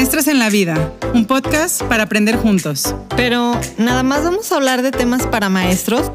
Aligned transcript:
Maestras 0.00 0.28
en 0.28 0.38
la 0.38 0.48
Vida, 0.48 0.94
un 1.12 1.26
podcast 1.26 1.82
para 1.82 2.04
aprender 2.04 2.34
juntos. 2.34 2.94
Pero, 3.18 3.52
¿nada 3.76 4.02
más 4.02 4.24
vamos 4.24 4.50
a 4.50 4.56
hablar 4.56 4.80
de 4.80 4.92
temas 4.92 5.26
para 5.26 5.50
maestros? 5.50 6.10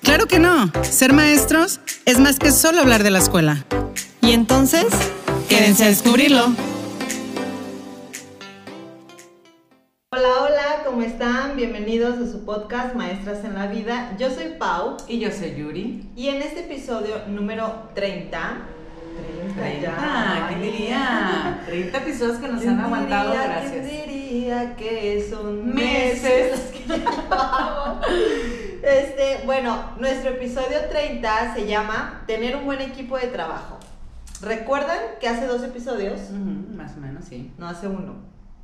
Claro 0.00 0.26
que 0.26 0.38
no. 0.38 0.72
Ser 0.82 1.12
maestros 1.12 1.80
es 2.06 2.18
más 2.18 2.38
que 2.38 2.50
solo 2.50 2.80
hablar 2.80 3.02
de 3.02 3.10
la 3.10 3.18
escuela. 3.18 3.66
Y 4.22 4.32
entonces, 4.32 4.86
quédense 5.50 5.84
a 5.84 5.88
descubrirlo. 5.88 6.46
Hola, 10.10 10.28
hola, 10.40 10.82
¿cómo 10.86 11.02
están? 11.02 11.56
Bienvenidos 11.56 12.18
a 12.18 12.32
su 12.32 12.46
podcast 12.46 12.94
Maestras 12.94 13.44
en 13.44 13.52
la 13.52 13.66
Vida. 13.66 14.16
Yo 14.18 14.30
soy 14.30 14.54
Pau. 14.58 14.96
Y 15.08 15.18
yo 15.18 15.30
soy 15.30 15.54
Yuri. 15.56 16.08
Y 16.16 16.28
en 16.28 16.40
este 16.40 16.60
episodio 16.60 17.16
número 17.28 17.90
30 17.94 18.73
30 19.16 19.80
ya. 19.80 20.46
¿Quién 20.48 20.62
diría? 20.62 21.62
30 21.66 21.98
episodios 21.98 22.38
que 22.38 22.48
nos 22.48 22.66
han 22.66 22.80
aguantado, 22.80 23.32
gracias. 23.32 23.72
¿Quién 23.72 23.84
diría 23.84 24.76
que 24.76 25.26
son 25.28 25.74
meses 25.74 26.72
Este, 28.82 29.40
bueno, 29.46 29.92
nuestro 29.98 30.30
episodio 30.30 30.78
30 30.90 31.54
se 31.54 31.66
llama 31.66 32.22
Tener 32.26 32.54
un 32.56 32.66
buen 32.66 32.82
equipo 32.82 33.16
de 33.16 33.28
trabajo. 33.28 33.78
¿Recuerdan 34.42 34.98
que 35.20 35.28
hace 35.28 35.46
dos 35.46 35.62
episodios? 35.62 36.30
más 36.30 36.94
o 36.96 37.00
menos, 37.00 37.24
sí. 37.24 37.52
No, 37.56 37.66
hace 37.66 37.88
uno, 37.88 38.16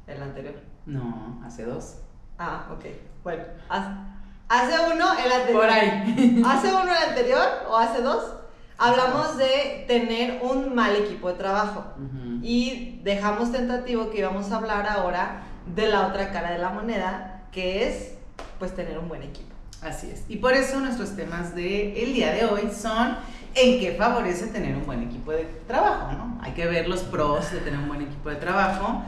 el 0.06 0.22
anterior. 0.22 0.54
No, 0.84 1.40
hace 1.46 1.64
dos. 1.64 1.96
Ah, 2.38 2.66
ok. 2.70 2.84
Bueno, 3.22 3.44
hace 3.68 4.74
uno 4.94 5.06
el 5.24 5.32
anterior. 5.32 5.60
Por 5.60 5.70
ahí. 5.70 6.42
¿Hace 6.46 6.68
uno 6.68 6.82
el 6.82 7.08
anterior 7.08 7.46
o 7.68 7.76
hace 7.76 8.02
dos? 8.02 8.39
Hablamos 8.82 9.36
de 9.36 9.84
tener 9.86 10.40
un 10.42 10.74
mal 10.74 10.96
equipo 10.96 11.28
de 11.28 11.34
trabajo 11.34 11.84
y 12.42 12.98
dejamos 13.04 13.52
tentativo 13.52 14.08
que 14.08 14.20
íbamos 14.20 14.50
a 14.50 14.56
hablar 14.56 14.88
ahora 14.88 15.42
de 15.74 15.86
la 15.86 16.06
otra 16.06 16.32
cara 16.32 16.52
de 16.52 16.58
la 16.58 16.70
moneda, 16.70 17.42
que 17.52 17.86
es 17.86 18.14
pues 18.58 18.74
tener 18.74 18.98
un 18.98 19.06
buen 19.06 19.22
equipo. 19.22 19.50
Así 19.82 20.10
es. 20.10 20.24
Y 20.30 20.36
por 20.36 20.54
eso 20.54 20.80
nuestros 20.80 21.14
temas 21.14 21.54
del 21.54 21.94
el 21.94 22.14
día 22.14 22.32
de 22.32 22.46
hoy 22.46 22.70
son 22.74 23.18
en 23.54 23.80
qué 23.80 23.96
favorece 23.98 24.46
tener 24.46 24.74
un 24.74 24.86
buen 24.86 25.02
equipo 25.02 25.32
de 25.32 25.44
trabajo, 25.66 26.12
¿no? 26.12 26.38
Hay 26.40 26.52
que 26.52 26.66
ver 26.66 26.88
los 26.88 27.00
pros 27.00 27.52
de 27.52 27.58
tener 27.58 27.80
un 27.80 27.88
buen 27.88 28.00
equipo 28.00 28.30
de 28.30 28.36
trabajo. 28.36 29.02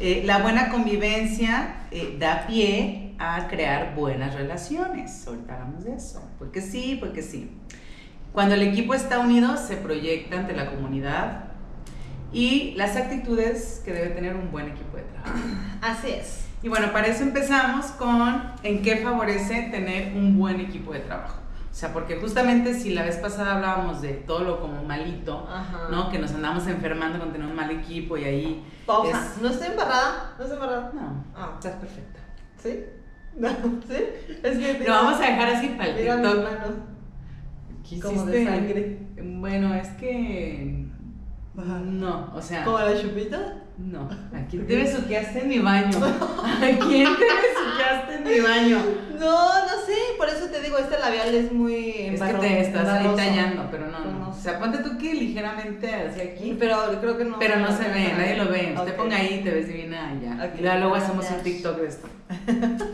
Eh, 0.00 0.22
la 0.26 0.40
buena 0.40 0.68
convivencia 0.68 1.86
eh, 1.90 2.18
da 2.20 2.46
pie 2.46 3.14
a 3.18 3.48
crear 3.48 3.94
buenas 3.94 4.34
relaciones. 4.34 5.26
Ahorita 5.26 5.54
hablamos 5.54 5.84
de 5.84 5.94
eso. 5.94 6.22
Porque 6.38 6.60
sí, 6.60 6.98
porque 7.00 7.22
sí. 7.22 7.50
Cuando 8.34 8.56
el 8.56 8.62
equipo 8.62 8.94
está 8.94 9.20
unido, 9.20 9.56
se 9.56 9.76
proyecta 9.76 10.40
ante 10.40 10.54
la 10.54 10.68
comunidad 10.68 11.44
y 12.32 12.74
las 12.74 12.96
actitudes 12.96 13.80
que 13.84 13.92
debe 13.92 14.08
tener 14.08 14.34
un 14.34 14.50
buen 14.50 14.70
equipo 14.70 14.96
de 14.96 15.04
trabajo. 15.04 15.38
Así 15.80 16.10
es. 16.10 16.44
Y 16.60 16.68
bueno, 16.68 16.92
para 16.92 17.06
eso 17.06 17.22
empezamos 17.22 17.86
con 17.92 18.42
en 18.64 18.82
qué 18.82 18.96
favorece 18.96 19.68
tener 19.70 20.16
un 20.16 20.36
buen 20.36 20.58
equipo 20.58 20.92
de 20.92 20.98
trabajo. 21.00 21.38
O 21.70 21.74
sea, 21.76 21.92
porque 21.92 22.16
justamente 22.16 22.74
si 22.74 22.92
la 22.92 23.04
vez 23.04 23.18
pasada 23.18 23.54
hablábamos 23.54 24.02
de 24.02 24.14
todo 24.14 24.40
lo 24.40 24.60
como 24.60 24.82
malito, 24.82 25.48
¿no? 25.92 26.10
Que 26.10 26.18
nos 26.18 26.32
andamos 26.32 26.66
enfermando 26.66 27.20
con 27.20 27.32
tener 27.32 27.46
un 27.46 27.54
mal 27.54 27.70
equipo 27.70 28.16
y 28.16 28.24
ahí... 28.24 28.64
Pausa. 28.84 29.34
¿No 29.40 29.48
estoy 29.48 29.68
embarrada? 29.68 30.34
¿No 30.36 30.44
estoy 30.44 30.58
embarrada? 30.58 30.90
No. 30.92 31.24
Ah. 31.36 31.52
Estás 31.54 31.74
perfecta. 31.74 32.18
¿Sí? 32.60 32.84
No, 33.36 33.48
¿sí? 33.48 33.96
Es 34.44 34.58
que... 34.58 34.84
Lo 34.86 34.92
vamos 34.92 35.20
a 35.20 35.26
dejar 35.26 35.48
así 35.54 35.68
para 35.76 35.88
el 35.88 35.96
TikTok. 35.96 36.93
Como 38.02 38.24
de 38.24 38.44
sangre. 38.44 38.98
Bueno, 39.22 39.74
es 39.74 39.88
que. 39.90 40.86
No, 41.54 42.32
o 42.34 42.42
sea. 42.42 42.64
¿Como 42.64 42.78
la 42.78 43.00
chupita? 43.00 43.62
No. 43.76 44.08
¿A 44.34 44.46
quién 44.48 44.66
te 44.66 44.76
besuqueaste 44.76 45.40
en 45.40 45.48
mi 45.48 45.58
baño? 45.58 45.98
¿A 45.98 46.60
quién 46.60 47.08
te 47.16 47.24
besuqueaste 47.24 48.14
en 48.16 48.24
mi 48.24 48.40
baño? 48.40 48.78
No, 49.18 49.48
no 49.48 49.86
sé, 49.86 49.94
por 50.16 50.28
eso 50.28 50.46
te 50.46 50.60
digo, 50.60 50.78
este 50.78 50.98
labial 50.98 51.34
es 51.34 51.52
muy. 51.52 51.90
Es 51.90 52.20
que 52.20 52.34
te 52.34 52.60
estás 52.60 52.88
ahí 52.88 53.08
tallando, 53.14 53.68
pero 53.70 53.88
no, 53.88 54.04
no. 54.04 54.30
O 54.30 54.34
sea, 54.34 54.58
ponte 54.58 54.78
tú 54.78 54.96
que 54.98 55.14
ligeramente 55.14 55.94
hacia 55.94 56.24
aquí. 56.24 56.56
Pero 56.58 56.76
creo 57.00 57.18
que 57.18 57.24
no. 57.24 57.38
Pero 57.38 57.58
no, 57.58 57.76
se 57.76 57.88
ve, 57.88 58.12
nadie 58.16 58.36
lo 58.36 58.50
ve. 58.50 58.74
Usted 58.76 58.96
ponga 58.96 59.16
ahí 59.16 59.38
y 59.40 59.44
te 59.44 59.50
ves 59.50 59.68
divina 59.68 60.18
ya. 60.22 60.52
Y 60.58 60.62
luego 60.62 60.94
hacemos 60.94 61.30
un 61.30 61.42
TikTok 61.42 61.78
de 61.78 61.86
esto. 61.86 62.08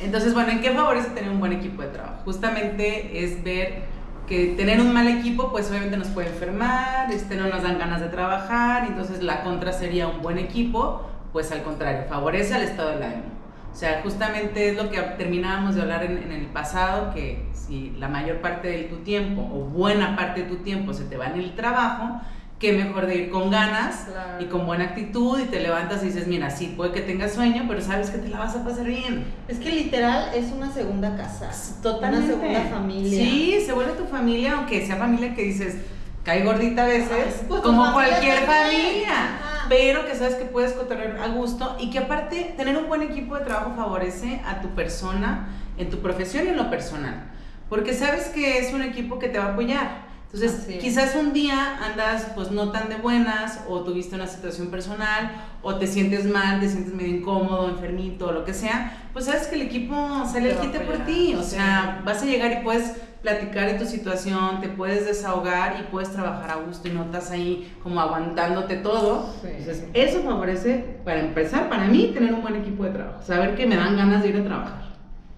Entonces, 0.00 0.34
bueno, 0.34 0.50
¿en 0.50 0.60
qué 0.60 0.70
favorece 0.70 1.10
tener 1.10 1.30
un 1.30 1.38
buen 1.38 1.52
equipo 1.52 1.82
de 1.82 1.88
trabajo? 1.88 2.22
Justamente 2.24 3.22
es 3.24 3.42
ver 3.44 3.91
que 4.32 4.54
tener 4.56 4.80
un 4.80 4.94
mal 4.94 5.06
equipo, 5.08 5.50
pues 5.50 5.68
obviamente 5.68 5.98
nos 5.98 6.08
puede 6.08 6.28
enfermar, 6.28 7.12
este, 7.12 7.36
no 7.36 7.48
nos 7.48 7.62
dan 7.62 7.78
ganas 7.78 8.00
de 8.00 8.08
trabajar, 8.08 8.86
entonces 8.86 9.22
la 9.22 9.42
contra 9.42 9.74
sería 9.74 10.08
un 10.08 10.22
buen 10.22 10.38
equipo, 10.38 11.02
pues 11.34 11.52
al 11.52 11.62
contrario, 11.62 12.06
favorece 12.08 12.54
al 12.54 12.62
estado 12.62 12.92
del 12.92 13.02
ánimo. 13.02 13.24
O 13.70 13.76
sea, 13.76 14.00
justamente 14.02 14.70
es 14.70 14.76
lo 14.78 14.88
que 14.88 14.98
terminábamos 15.18 15.74
de 15.74 15.82
hablar 15.82 16.04
en, 16.04 16.16
en, 16.16 16.32
el 16.32 16.46
pasado, 16.46 17.12
que 17.12 17.44
si 17.52 17.90
la 17.98 18.08
mayor 18.08 18.38
parte 18.38 18.68
de 18.68 18.84
tu 18.84 18.96
tiempo 19.02 19.42
o 19.42 19.66
buena 19.66 20.16
parte 20.16 20.44
de 20.44 20.48
tu 20.48 20.56
tiempo 20.62 20.94
se 20.94 21.04
te 21.04 21.18
va 21.18 21.26
en 21.26 21.38
el 21.38 21.54
trabajo, 21.54 22.22
qué 22.62 22.72
mejor 22.72 23.06
de 23.06 23.16
ir 23.16 23.30
con 23.30 23.50
ganas 23.50 24.06
y 24.38 24.44
con 24.44 24.66
buena 24.66 24.84
actitud 24.84 25.40
y 25.40 25.46
te 25.46 25.58
levantas 25.58 26.04
y 26.04 26.06
dices, 26.06 26.28
mira, 26.28 26.48
sí, 26.48 26.72
puede 26.76 26.92
que 26.92 27.00
tengas 27.00 27.32
sueño, 27.32 27.64
pero 27.66 27.80
sabes 27.80 28.10
que 28.10 28.18
te 28.18 28.28
la 28.28 28.38
vas 28.38 28.54
a 28.54 28.62
pasar 28.62 28.86
bien. 28.86 29.24
Es 29.48 29.58
que 29.58 29.68
literal 29.70 30.30
es 30.32 30.52
una 30.52 30.72
segunda 30.72 31.16
casa, 31.16 31.50
totalmente. 31.82 32.34
Una 32.34 32.40
segunda 32.40 32.70
familia. 32.70 33.18
Sí, 33.18 33.58
se 33.66 33.72
vuelve 33.72 33.94
tu 33.94 34.04
familia, 34.04 34.58
aunque 34.58 34.86
sea 34.86 34.94
familia 34.94 35.34
que 35.34 35.42
dices, 35.42 35.78
cae 36.22 36.44
gordita 36.44 36.84
a 36.84 36.86
veces, 36.86 37.42
pues 37.48 37.62
como 37.62 37.92
cualquier 37.92 38.44
familia. 38.46 39.40
Pero 39.68 40.06
que 40.06 40.14
sabes 40.14 40.36
que 40.36 40.44
puedes 40.44 40.72
cotorrear 40.74 41.18
a 41.18 41.28
gusto 41.28 41.76
y 41.80 41.90
que 41.90 41.98
aparte 41.98 42.54
tener 42.56 42.76
un 42.76 42.86
buen 42.86 43.02
equipo 43.02 43.36
de 43.38 43.44
trabajo 43.44 43.72
favorece 43.74 44.40
a 44.46 44.60
tu 44.60 44.68
persona, 44.68 45.48
en 45.78 45.90
tu 45.90 45.98
profesión 45.98 46.46
y 46.46 46.50
en 46.50 46.56
lo 46.56 46.70
personal. 46.70 47.24
Porque 47.68 47.92
sabes 47.92 48.28
que 48.28 48.58
es 48.58 48.72
un 48.72 48.82
equipo 48.82 49.18
que 49.18 49.28
te 49.28 49.38
va 49.38 49.46
a 49.46 49.52
apoyar 49.54 50.11
entonces, 50.34 50.78
quizás 50.80 51.14
un 51.14 51.34
día 51.34 51.78
andas 51.84 52.28
pues 52.34 52.50
no 52.50 52.70
tan 52.70 52.88
de 52.88 52.96
buenas 52.96 53.60
o 53.68 53.80
tuviste 53.80 54.14
una 54.14 54.26
situación 54.26 54.68
personal 54.68 55.30
o 55.60 55.74
te 55.74 55.86
sientes 55.86 56.24
mal, 56.24 56.58
te 56.58 56.70
sientes 56.70 56.94
medio 56.94 57.16
incómodo, 57.16 57.68
enfermito 57.68 58.28
o 58.28 58.32
lo 58.32 58.42
que 58.42 58.54
sea, 58.54 59.08
pues 59.12 59.26
sabes 59.26 59.46
que 59.48 59.56
el 59.56 59.62
equipo 59.62 59.94
sale 60.26 60.52
al 60.52 60.60
quite 60.60 60.80
por 60.80 61.04
ti, 61.04 61.34
o 61.34 61.42
sea, 61.42 62.00
vas 62.06 62.22
a 62.22 62.24
llegar 62.24 62.50
y 62.50 62.64
puedes 62.64 62.92
platicar 63.20 63.72
de 63.72 63.78
tu 63.78 63.84
situación, 63.84 64.62
te 64.62 64.68
puedes 64.68 65.04
desahogar 65.04 65.76
y 65.78 65.82
puedes 65.90 66.10
trabajar 66.10 66.50
a 66.50 66.56
gusto 66.56 66.88
y 66.88 66.92
no 66.92 67.04
estás 67.04 67.30
ahí 67.30 67.70
como 67.82 68.00
aguantándote 68.00 68.76
todo. 68.76 69.34
Entonces, 69.44 69.84
eso 69.92 70.22
favorece, 70.22 70.98
para 71.04 71.20
empezar, 71.20 71.68
para 71.68 71.84
mí, 71.84 72.10
tener 72.14 72.32
un 72.32 72.40
buen 72.40 72.56
equipo 72.56 72.84
de 72.84 72.90
trabajo, 72.90 73.22
saber 73.22 73.54
que 73.54 73.66
me 73.66 73.76
dan 73.76 73.96
ganas 73.98 74.22
de 74.22 74.30
ir 74.30 74.36
a 74.38 74.44
trabajar. 74.44 74.82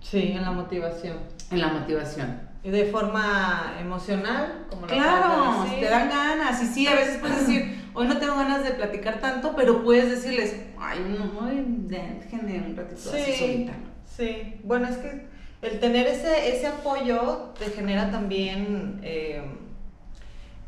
Sí, 0.01 0.33
en 0.33 0.43
la 0.43 0.53
motivación. 0.53 1.19
En 1.51 1.61
la 1.61 1.69
motivación. 1.69 2.54
De 2.65 2.87
forma 2.87 3.75
emocional, 3.79 4.67
como 4.71 4.87
Claro, 4.87 5.67
te 5.69 5.85
dan 5.85 6.09
ganas. 6.09 6.63
Y 6.63 6.67
sí, 6.67 6.87
a 6.87 6.95
veces 6.95 7.19
puedes 7.19 7.41
decir, 7.41 7.91
hoy 7.93 8.09
no 8.09 8.17
tengo 8.17 8.37
ganas 8.37 8.65
de 8.65 8.71
platicar 8.71 9.21
tanto, 9.21 9.55
pero 9.55 9.85
puedes 9.85 10.09
decirles, 10.11 10.57
ay, 10.79 10.99
no, 11.19 11.47
déjenme 11.47 12.65
un 12.67 12.75
ratito 12.75 13.11
sí, 13.11 13.19
así 13.21 13.33
solita. 13.35 13.73
Sí, 14.07 14.61
bueno, 14.65 14.89
es 14.89 14.97
que 14.97 15.27
el 15.61 15.81
tener 15.81 16.07
ese, 16.07 16.57
ese 16.57 16.67
apoyo 16.67 17.53
te 17.59 17.67
genera 17.67 18.11
también 18.11 19.01
eh, 19.03 19.43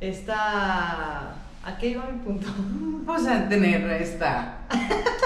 esta 0.00 1.34
¿A 1.66 1.77
qué 1.77 1.88
iba 1.88 2.04
mi 2.04 2.21
punto? 2.21 2.47
Pues 3.06 3.25
a 3.28 3.49
tener 3.49 3.88
esta, 4.03 4.59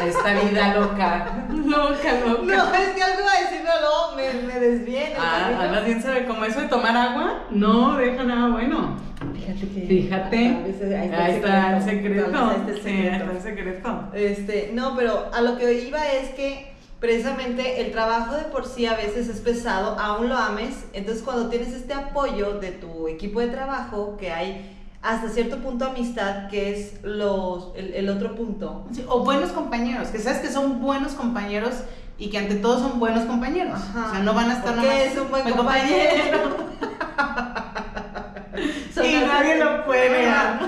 esta 0.07 0.35
vida 0.35 0.75
loca. 0.75 1.47
Loca, 1.51 2.13
loca. 2.27 2.43
No, 2.43 2.75
es 2.75 2.89
que 2.91 3.03
algo 3.03 3.27
a 3.27 3.41
decir, 3.41 3.63
luego 3.63 4.15
me, 4.15 4.53
me 4.53 4.61
desviene. 4.61 5.15
Ah, 5.19 5.61
Ana 5.63 5.81
bien 5.81 6.03
sabe 6.03 6.27
cómo 6.27 6.45
eso 6.45 6.61
de 6.61 6.69
tomar 6.69 6.95
agua 6.95 7.45
no 7.49 7.97
deja 7.97 8.23
nada 8.25 8.49
bueno. 8.49 8.99
Fíjate 9.33 9.67
que. 9.67 9.87
Fíjate. 9.87 10.37
ahí 10.37 11.37
está, 11.37 11.79
el 11.79 11.83
secreto. 11.83 12.37
Ahí 12.37 12.57
está 12.69 13.33
el 13.33 13.41
secreto. 13.41 14.11
Este, 14.13 14.73
no, 14.75 14.95
pero 14.95 15.31
a 15.33 15.41
lo 15.41 15.57
que 15.57 15.73
iba 15.73 16.07
es 16.07 16.29
que 16.35 16.75
precisamente 16.99 17.81
el 17.81 17.93
trabajo 17.93 18.35
de 18.35 18.43
por 18.45 18.67
sí 18.67 18.85
a 18.85 18.95
veces 18.95 19.29
es 19.29 19.41
pesado, 19.41 19.99
aún 19.99 20.29
lo 20.29 20.37
ames. 20.37 20.85
Entonces, 20.93 21.23
cuando 21.23 21.49
tienes 21.49 21.73
este 21.73 21.95
apoyo 21.95 22.61
de 22.61 22.73
tu 22.73 23.09
equipo 23.09 23.41
de 23.41 23.49
trabajo, 23.49 24.19
que 24.19 24.31
hay 24.31 24.77
hasta 25.03 25.29
cierto 25.31 25.59
punto 25.59 25.87
amistad, 25.87 26.49
que 26.49 26.75
es 26.75 27.03
los, 27.03 27.73
el, 27.75 28.09
otro 28.09 28.35
punto. 28.35 28.87
o 29.09 29.25
buenos 29.25 29.51
compañeros, 29.53 30.09
que 30.09 30.19
sabes 30.19 30.41
que 30.41 30.51
son 30.51 30.81
buenos 30.81 31.13
compañeros 31.13 31.75
y 32.19 32.29
que 32.29 32.39
ante 32.39 32.57
todo 32.57 32.79
son 32.79 33.01
buenos 33.01 33.25
compañeros. 33.25 33.81
O 33.91 34.11
sea, 34.11 34.21
no 34.21 34.35
van 34.35 34.51
a 34.51 34.59
estar 34.59 34.77
nomás. 34.77 34.95
es 34.95 35.17
un 35.17 35.31
buen 35.31 35.51
compañero. 35.51 36.13
y 39.03 39.15
nadie 39.27 39.57
lo 39.57 39.87
puede 39.87 40.11
negar. 40.11 40.61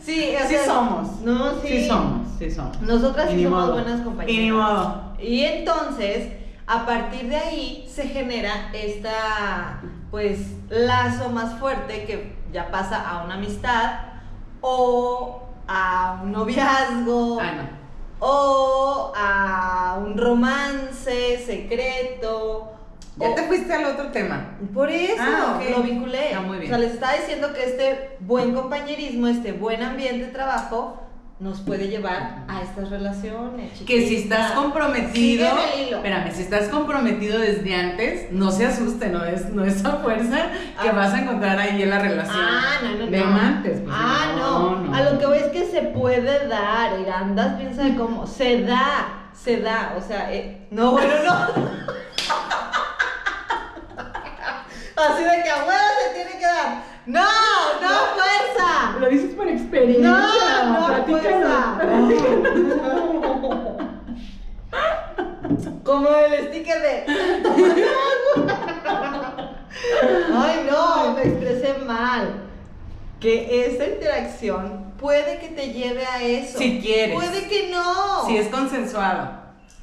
Sí, 0.00 0.34
sí 0.48 0.56
somos. 0.66 1.20
No, 1.22 1.52
sí. 1.62 1.68
Sí 1.68 1.88
somos, 1.88 2.28
sí 2.38 2.50
somos. 2.50 2.78
Nosotras 2.82 3.30
sí 3.30 3.42
somos 3.42 3.72
buenas 3.72 4.02
compañeras. 4.02 4.36
Y 4.36 4.38
ni 4.38 4.52
modo. 4.52 5.14
Y 5.18 5.40
entonces, 5.44 6.37
a 6.68 6.84
partir 6.86 7.28
de 7.28 7.36
ahí 7.36 7.88
se 7.92 8.06
genera 8.08 8.70
esta, 8.74 9.80
pues, 10.10 10.38
lazo 10.68 11.30
más 11.30 11.58
fuerte 11.58 12.04
que 12.04 12.36
ya 12.52 12.70
pasa 12.70 13.08
a 13.08 13.24
una 13.24 13.34
amistad 13.34 14.00
o 14.60 15.42
a 15.66 16.20
un 16.22 16.32
noviazgo. 16.32 17.38
Ah, 17.40 17.52
no. 17.56 17.78
o 18.20 19.12
a 19.16 19.96
un 20.04 20.18
romance 20.18 21.38
secreto. 21.46 22.72
Ya 23.16 23.30
o- 23.30 23.34
te 23.34 23.42
fuiste 23.44 23.72
al 23.72 23.84
otro 23.84 24.08
tema. 24.10 24.56
Por 24.74 24.90
eso 24.90 25.22
Ah, 25.24 25.60
lo 25.70 25.82
vinculé. 25.82 26.34
Ah, 26.34 26.40
muy 26.40 26.58
bien. 26.58 26.72
O 26.72 26.76
sea, 26.76 26.78
les 26.84 26.94
estaba 26.94 27.12
diciendo 27.14 27.52
que 27.52 27.64
este 27.64 28.16
buen 28.20 28.54
compañerismo, 28.54 29.28
este 29.28 29.52
buen 29.52 29.82
ambiente 29.84 30.26
de 30.26 30.32
trabajo, 30.32 31.00
nos 31.40 31.60
puede 31.60 31.86
llevar 31.88 32.44
a 32.48 32.62
estas 32.62 32.90
relaciones. 32.90 33.70
Que 33.86 34.08
si 34.08 34.16
estás 34.16 34.52
comprometido, 34.52 35.46
espérame, 35.90 36.32
si 36.32 36.42
estás 36.42 36.68
comprometido 36.68 37.38
desde 37.38 37.74
antes, 37.76 38.32
no 38.32 38.50
se 38.50 38.66
asuste, 38.66 39.08
no 39.08 39.24
es, 39.24 39.48
no 39.50 39.64
es 39.64 39.84
a 39.84 39.98
fuerza 39.98 40.48
que 40.82 40.88
Ah. 40.88 40.92
vas 40.92 41.14
a 41.14 41.20
encontrar 41.20 41.56
ahí 41.58 41.80
en 41.82 41.90
la 41.90 42.00
relación 42.00 42.36
Ah, 42.40 42.78
no, 42.82 42.96
no, 42.96 43.06
de 43.06 43.18
no. 43.20 43.24
amantes. 43.26 43.80
pues, 43.80 43.94
ah, 43.96 44.34
no. 44.36 44.92
A 44.94 45.02
lo 45.02 45.18
que 45.20 45.26
voy 45.26 45.38
es 45.38 45.46
que 45.46 45.64
se 45.66 45.82
puede 45.82 46.48
dar. 46.48 46.98
Y 46.98 47.08
andas 47.08 47.54
piensa 47.56 47.84
de 47.84 47.94
cómo. 47.94 48.26
Se 48.26 48.62
da. 48.62 49.30
Se 49.32 49.58
da. 49.58 49.94
O 49.96 50.00
sea, 50.00 50.32
eh, 50.34 50.66
no, 50.72 50.90
bueno, 50.92 51.14
no. 51.24 51.32
Así 54.96 55.22
de 55.22 55.42
que 55.44 55.50
a 55.50 55.58
se 55.58 56.14
tiene 56.14 56.32
que 56.38 56.44
dar. 56.44 56.82
No, 57.08 57.24
no, 57.80 57.88
fuerza. 58.14 58.98
Lo 59.00 59.08
dices 59.08 59.34
por 59.34 59.48
experiencia. 59.48 60.06
No, 60.06 60.78
no, 60.78 60.86
fuerza. 61.06 61.78
Como 65.84 66.08
el 66.10 66.48
sticker 66.48 66.82
de. 66.82 67.06
Ay, 70.34 70.66
no, 70.70 71.14
me 71.14 71.22
expresé 71.22 71.78
mal. 71.86 72.42
Que 73.20 73.64
esa 73.64 73.86
interacción 73.86 74.92
puede 74.98 75.38
que 75.38 75.48
te 75.48 75.72
lleve 75.72 76.04
a 76.04 76.22
eso. 76.22 76.58
Si 76.58 76.78
quieres. 76.78 77.14
Puede 77.14 77.48
que 77.48 77.70
no. 77.70 78.26
Si 78.26 78.36
es 78.36 78.48
consensuado. 78.48 79.30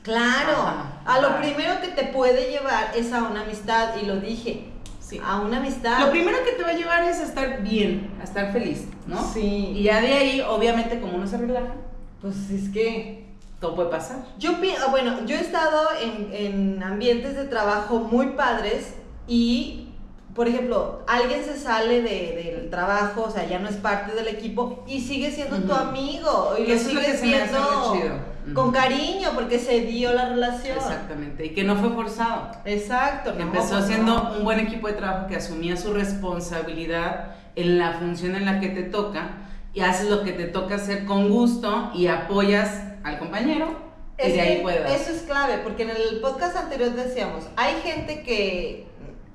Claro. 0.04 0.52
Ajá, 0.52 1.02
a 1.06 1.22
lo 1.22 1.30
claro. 1.30 1.42
primero 1.42 1.82
que 1.82 1.88
te 1.88 2.04
puede 2.04 2.52
llevar 2.52 2.92
es 2.96 3.12
a 3.12 3.24
una 3.24 3.42
amistad, 3.42 3.96
y 4.00 4.06
lo 4.06 4.18
dije. 4.18 4.75
Sí. 5.08 5.22
A 5.24 5.40
una 5.42 5.58
amistad. 5.58 6.00
Lo 6.00 6.10
primero 6.12 6.38
que 6.44 6.54
te 6.54 6.64
va 6.64 6.70
a 6.70 6.74
llevar 6.74 7.04
es 7.04 7.20
a 7.20 7.24
estar 7.24 7.62
bien, 7.62 8.12
a 8.20 8.24
estar 8.24 8.52
feliz, 8.52 8.86
¿no? 9.06 9.22
Sí. 9.34 9.74
Y 9.76 9.84
ya 9.84 10.02
de 10.02 10.14
ahí, 10.14 10.42
obviamente, 10.42 11.00
como 11.00 11.16
uno 11.18 11.28
se 11.28 11.38
relaja, 11.38 11.76
Pues 12.22 12.50
es 12.50 12.70
que. 12.70 13.24
todo 13.60 13.76
puede 13.76 13.90
pasar. 13.90 14.18
Yo 14.40 14.60
pienso, 14.60 14.90
bueno, 14.90 15.26
yo 15.28 15.36
he 15.36 15.40
estado 15.42 15.90
en, 16.02 16.30
en 16.34 16.84
ambientes 16.84 17.36
de 17.36 17.46
trabajo 17.46 18.00
muy 18.00 18.30
padres 18.32 18.96
y, 19.28 19.90
por 20.34 20.48
ejemplo, 20.48 21.04
alguien 21.08 21.44
se 21.44 21.58
sale 21.58 22.02
de- 22.02 22.52
del 22.58 22.70
trabajo, 22.72 23.26
o 23.28 23.32
sea, 23.32 23.46
ya 23.48 23.60
no 23.60 23.70
es 23.70 23.76
parte 23.76 24.14
del 24.16 24.28
equipo 24.28 24.84
y 24.88 25.02
sigue 25.02 25.32
siendo 25.32 25.58
tu 25.58 25.74
amigo 25.74 26.56
y 26.58 26.64
Y 26.64 26.68
lo 26.68 26.74
eso 26.74 26.90
es 26.90 26.96
lo 26.96 27.02
que 27.02 27.18
se 27.18 27.26
me 27.28 27.36
hace 27.42 27.52
viendo 27.54 27.90
muy 27.90 28.00
chido. 28.02 28.16
Con 28.54 28.72
cariño 28.72 29.30
porque 29.34 29.60
se 29.60 29.82
dio 29.82 30.14
la 30.14 30.30
relación. 30.30 30.78
Exactamente. 30.78 31.46
Y 31.48 31.50
que 31.50 31.64
no 31.64 31.76
fue 31.78 31.90
forzado. 31.90 32.52
Exacto. 32.66 33.34
Que 33.34 33.40
no, 33.44 33.46
empezó 33.46 33.82
siendo 33.82 34.14
no. 34.16 34.38
un 34.38 34.44
buen 34.44 34.60
equipo 34.60 34.88
de 34.88 34.94
trabajo 34.94 35.28
que 35.28 35.36
asumía 35.38 35.76
su 35.78 35.94
responsabilidad 35.94 37.36
en 37.56 37.78
la 37.78 37.94
función 37.94 38.36
en 38.36 38.46
la 38.46 38.60
que 38.60 38.70
te 38.70 38.84
toca 38.84 39.30
y 39.74 39.82
haces 39.82 40.10
lo 40.10 40.24
que 40.24 40.32
te 40.34 40.46
toca 40.46 40.76
hacer 40.76 41.06
con 41.06 41.30
gusto 41.30 41.92
y 41.94 42.08
apoyas 42.08 42.84
al 43.04 43.18
compañero 43.20 43.78
y 44.18 44.22
Es 44.28 44.34
de 44.34 44.42
ahí 44.42 44.56
que 44.58 44.62
puedes. 44.62 45.02
Eso 45.02 45.12
es 45.12 45.22
clave, 45.24 45.58
porque 45.64 45.84
en 45.84 45.90
el 45.90 46.20
podcast 46.22 46.56
anterior 46.56 46.92
decíamos, 46.92 47.48
hay 47.58 47.74
gente 47.84 48.22
que... 48.24 48.88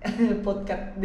El 0.02 0.36
podcast. 0.44 0.96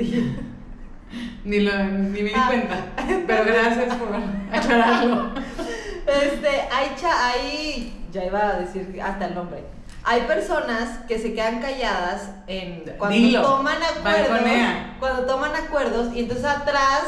Ni, 1.44 1.60
lo, 1.60 1.72
ni 1.84 2.22
me 2.24 2.30
di 2.30 2.32
Ah. 2.36 2.48
cuenta. 2.48 2.86
Pero 3.28 3.44
gracias 3.46 3.96
por 3.96 4.10
aclararlo. 4.52 5.30
Este, 6.08 6.50
hay, 6.72 6.96
cha- 7.00 7.28
hay, 7.28 8.08
ya 8.12 8.26
iba 8.26 8.48
a 8.48 8.54
decir 8.60 9.00
hasta 9.02 9.26
el 9.26 9.36
nombre. 9.36 9.64
Hay 10.04 10.22
personas 10.22 11.00
que 11.08 11.18
se 11.18 11.34
quedan 11.34 11.60
calladas 11.62 12.30
en 12.48 12.84
cuando 13.00 13.16
Dilo, 13.18 13.42
toman 13.42 13.78
acuerdos, 13.82 14.30
balconea. 14.30 14.96
cuando 15.00 15.26
toman 15.26 15.56
acuerdos 15.56 16.14
y 16.16 16.20
entonces 16.20 16.46
atrás 16.46 17.04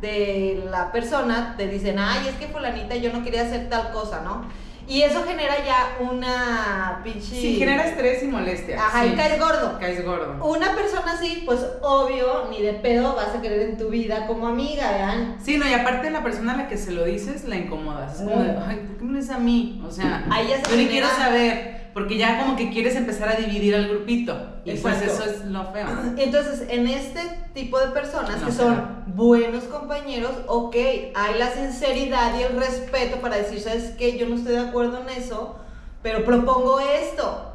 de 0.00 0.64
la 0.70 0.90
persona 0.90 1.54
te 1.58 1.66
dicen, 1.66 1.98
ay, 1.98 2.28
es 2.28 2.36
que 2.36 2.48
fulanita 2.48 2.96
yo 2.96 3.12
no 3.12 3.22
quería 3.22 3.42
hacer 3.42 3.68
tal 3.68 3.90
cosa, 3.92 4.22
¿no? 4.22 4.46
Y 4.90 5.02
eso 5.02 5.22
genera 5.24 5.54
ya 5.64 5.96
una 6.00 7.00
pinche... 7.04 7.20
Sí, 7.40 7.56
genera 7.58 7.84
estrés 7.86 8.24
y 8.24 8.26
molestia. 8.26 8.76
Ajá, 8.84 9.04
sí. 9.04 9.10
y 9.12 9.16
caes 9.16 9.38
gordo. 9.38 9.78
Caes 9.78 10.04
gordo. 10.04 10.44
Una 10.44 10.74
persona 10.74 11.12
así, 11.12 11.44
pues 11.46 11.60
obvio, 11.80 12.48
ni 12.50 12.60
de 12.60 12.72
pedo 12.74 13.14
vas 13.14 13.34
a 13.36 13.40
querer 13.40 13.62
en 13.62 13.78
tu 13.78 13.88
vida 13.88 14.26
como 14.26 14.48
amiga, 14.48 14.90
¿vean? 14.92 15.36
Sí, 15.42 15.58
no, 15.58 15.68
y 15.68 15.72
aparte 15.74 16.10
la 16.10 16.24
persona 16.24 16.54
a 16.54 16.56
la 16.56 16.68
que 16.68 16.76
se 16.76 16.90
lo 16.90 17.04
dices 17.04 17.44
la 17.44 17.54
incomodas. 17.56 18.16
Es 18.20 18.22
como 18.28 18.42
de, 18.42 18.50
ay, 18.66 18.84
¿por 18.88 18.96
qué 18.98 19.04
me 19.04 19.12
lo 19.12 19.18
dices 19.18 19.30
a 19.34 19.38
mí? 19.38 19.80
O 19.86 19.90
sea, 19.92 20.24
Ahí 20.28 20.48
ya 20.48 20.56
se 20.56 20.62
yo 20.70 20.76
ni 20.76 20.86
genera- 20.86 20.90
quiero 20.90 21.08
saber, 21.08 21.89
porque 21.92 22.16
ya 22.16 22.40
como 22.40 22.56
que 22.56 22.70
quieres 22.70 22.96
empezar 22.96 23.28
a 23.28 23.36
dividir 23.36 23.74
al 23.74 23.88
grupito. 23.88 24.36
Y 24.64 24.72
pues 24.74 25.02
eso 25.02 25.24
es 25.24 25.44
lo 25.46 25.72
feo. 25.72 25.86
Entonces, 26.16 26.66
en 26.68 26.86
este 26.86 27.20
tipo 27.54 27.78
de 27.78 27.88
personas 27.88 28.40
No 28.40 28.46
que 28.46 28.52
son 28.52 29.04
buenos 29.06 29.64
compañeros, 29.64 30.32
ok, 30.46 30.76
hay 31.14 31.38
la 31.38 31.50
sinceridad 31.52 32.38
y 32.38 32.42
el 32.42 32.56
respeto 32.56 33.20
para 33.20 33.36
decir, 33.36 33.60
¿sabes 33.60 33.94
qué? 33.98 34.18
Yo 34.18 34.28
no 34.28 34.36
estoy 34.36 34.52
de 34.52 34.60
acuerdo 34.60 35.00
en 35.00 35.08
eso, 35.10 35.58
pero 36.02 36.24
propongo 36.24 36.80
esto. 36.80 37.46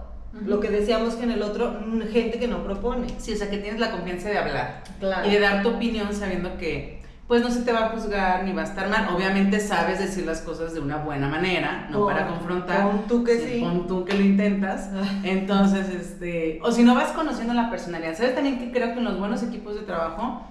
Lo 0.45 0.59
que 0.59 0.69
decíamos 0.69 1.15
que 1.15 1.23
en 1.23 1.31
el 1.31 1.41
otro, 1.41 1.79
gente 2.11 2.39
que 2.39 2.47
no 2.49 2.61
propone. 2.63 3.07
Sí, 3.19 3.33
o 3.33 3.37
sea, 3.37 3.49
que 3.49 3.57
tienes 3.57 3.79
la 3.79 3.91
confianza 3.91 4.27
de 4.27 4.37
hablar. 4.37 4.83
Claro. 4.99 5.27
Y 5.29 5.31
de 5.31 5.39
dar 5.39 5.63
tu 5.63 5.69
opinión 5.69 6.13
sabiendo 6.13 6.57
que 6.57 6.94
pues 7.27 7.41
no 7.41 7.49
se 7.49 7.61
te 7.61 7.73
va 7.73 7.85
a 7.85 7.89
juzgar 7.89 8.43
ni 8.43 8.53
va 8.53 8.61
a 8.61 8.65
estar 8.65 8.87
mal. 8.87 9.07
Obviamente 9.15 9.59
sabes 9.59 9.99
decir 9.99 10.25
las 10.25 10.41
cosas 10.41 10.73
de 10.73 10.79
una 10.79 10.97
buena 10.97 11.27
manera, 11.27 11.87
no 11.89 12.05
para 12.05 12.27
confrontar. 12.27 12.83
pon 12.83 13.07
tú 13.07 13.23
que 13.23 13.39
sí. 13.39 13.61
Pon 13.61 13.87
tú 13.87 14.05
que 14.05 14.13
lo 14.13 14.21
intentas. 14.21 14.89
Entonces, 15.23 15.89
este, 15.89 16.59
o 16.63 16.71
si 16.71 16.83
no 16.83 16.93
vas 16.93 17.11
conociendo 17.13 17.53
la 17.53 17.71
personalidad. 17.71 18.15
¿Sabes 18.15 18.35
también 18.35 18.59
que 18.59 18.71
creo 18.71 18.93
que 18.93 18.99
en 18.99 19.05
los 19.05 19.17
buenos 19.17 19.41
equipos 19.41 19.75
de 19.75 19.81
trabajo 19.81 20.43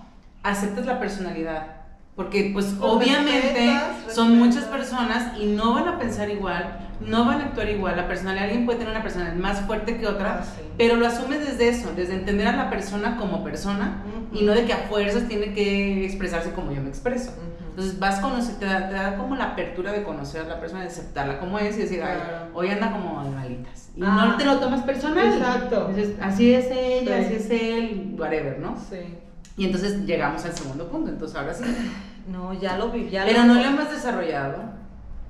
aceptas 0.42 0.86
la 0.86 0.98
personalidad? 0.98 1.84
Porque 2.16 2.50
pues 2.52 2.76
obviamente 2.80 3.40
respetas, 3.40 4.14
son 4.14 4.38
muchas 4.38 4.64
personas 4.64 5.36
y 5.38 5.46
no 5.46 5.74
van 5.74 5.88
a 5.88 5.98
pensar 5.98 6.30
igual, 6.30 6.83
no 7.00 7.24
van 7.24 7.40
a 7.40 7.44
actuar 7.46 7.68
igual. 7.68 7.96
La 7.96 8.06
personalidad, 8.08 8.44
alguien 8.44 8.64
puede 8.66 8.78
tener 8.78 8.92
una 8.92 9.02
personalidad 9.02 9.36
más 9.36 9.60
fuerte 9.62 9.96
que 9.98 10.06
otra, 10.06 10.40
Ah, 10.40 10.44
sí. 10.44 10.62
pero 10.78 10.96
lo 10.96 11.06
asumes 11.06 11.40
desde 11.46 11.68
eso, 11.68 11.92
desde 11.94 12.14
entender 12.14 12.46
a 12.46 12.56
la 12.56 12.70
persona 12.70 13.16
como 13.16 13.42
persona 13.44 14.02
y 14.32 14.42
no 14.44 14.52
de 14.52 14.64
que 14.64 14.72
a 14.72 14.78
fuerzas 14.88 15.28
tiene 15.28 15.52
que 15.52 16.04
expresarse 16.04 16.50
como 16.52 16.72
yo 16.72 16.80
me 16.82 16.88
expreso. 16.88 17.30
Ujú. 17.32 17.40
Entonces 17.70 17.98
vas 17.98 18.20
conocer, 18.20 18.54
te 18.56 18.66
da, 18.66 18.88
te 18.88 18.94
da 18.94 19.16
como 19.16 19.34
la 19.34 19.46
apertura 19.46 19.90
de 19.92 20.04
conocer 20.04 20.42
a 20.42 20.48
la 20.48 20.60
persona, 20.60 20.82
de 20.82 20.86
aceptarla 20.88 21.40
como 21.40 21.58
es 21.58 21.76
y 21.76 21.80
decir, 21.80 22.02
ay, 22.02 22.18
hoy 22.54 22.68
anda 22.70 22.92
como 22.92 23.24
de 23.24 23.30
malitas. 23.30 23.90
Y 23.96 24.02
Ah. 24.02 24.26
no 24.30 24.36
te 24.36 24.44
lo 24.44 24.58
tomas 24.60 24.82
personal. 24.82 25.26
Exacto. 25.32 25.88
Dices, 25.88 26.14
así 26.20 26.54
es 26.54 26.66
ella, 26.70 27.18
Sí. 27.18 27.24
así 27.24 27.34
es 27.34 27.50
él, 27.50 28.14
whatever, 28.18 28.58
¿no? 28.60 28.76
Sí. 28.90 29.18
Y 29.56 29.66
entonces 29.66 30.04
llegamos 30.04 30.44
al 30.44 30.52
segundo 30.52 30.88
punto, 30.88 31.10
entonces 31.10 31.36
ahora 31.36 31.52
sí. 31.54 31.64
No, 32.26 32.54
ya 32.54 32.78
lo 32.78 32.90
vi, 32.90 33.10
ya 33.10 33.24
Pero 33.26 33.40
lo 33.40 33.48
no 33.48 33.54
lo 33.54 33.60
hemos 33.64 33.90
desarrollado. 33.90 34.62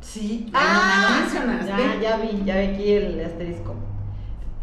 Sí. 0.05 0.47
No, 0.53 0.59
ah, 0.63 1.21
mencionaste. 1.23 1.69
Ya, 1.71 2.01
ya 2.01 2.17
vi, 2.19 2.43
ya 2.45 2.57
vi 2.59 2.67
aquí 2.67 2.93
el 2.93 3.25
asterisco. 3.25 3.75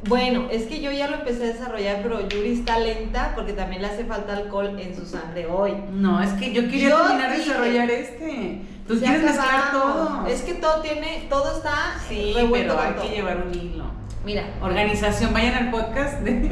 Bueno, 0.07 0.47
es 0.49 0.63
que 0.63 0.81
yo 0.81 0.91
ya 0.91 1.07
lo 1.09 1.17
empecé 1.17 1.43
a 1.43 1.47
desarrollar, 1.47 1.99
pero 2.01 2.27
Yuri 2.27 2.53
está 2.53 2.79
lenta 2.79 3.33
porque 3.35 3.53
también 3.53 3.81
le 3.83 3.87
hace 3.89 4.03
falta 4.05 4.33
alcohol 4.35 4.79
en 4.79 4.95
su 4.95 5.05
sangre 5.05 5.45
hoy. 5.47 5.73
No, 5.91 6.21
es 6.21 6.31
que 6.33 6.51
yo 6.53 6.63
quería 6.63 6.89
Yo 6.89 6.97
terminar 7.05 7.31
de 7.31 7.37
desarrollar 7.37 7.91
este. 7.91 8.61
Tú 8.87 8.95
Ya 8.95 9.07
quieres 9.09 9.23
mezclar 9.23 9.71
todo. 9.71 10.25
Es 10.27 10.41
que 10.41 10.55
todo 10.55 10.81
tiene, 10.81 11.27
todo 11.29 11.55
está 11.57 11.95
Sí, 12.09 12.33
revuelto 12.35 12.73
pero 12.75 12.79
hay 12.87 12.93
todo. 12.93 13.03
que 13.03 13.15
llevar 13.15 13.43
un 13.45 13.53
hilo. 13.53 13.85
Mira, 14.25 14.43
Organización, 14.61 15.33
vayan 15.33 15.53
al 15.65 15.71
podcast 15.71 16.19
de 16.21 16.49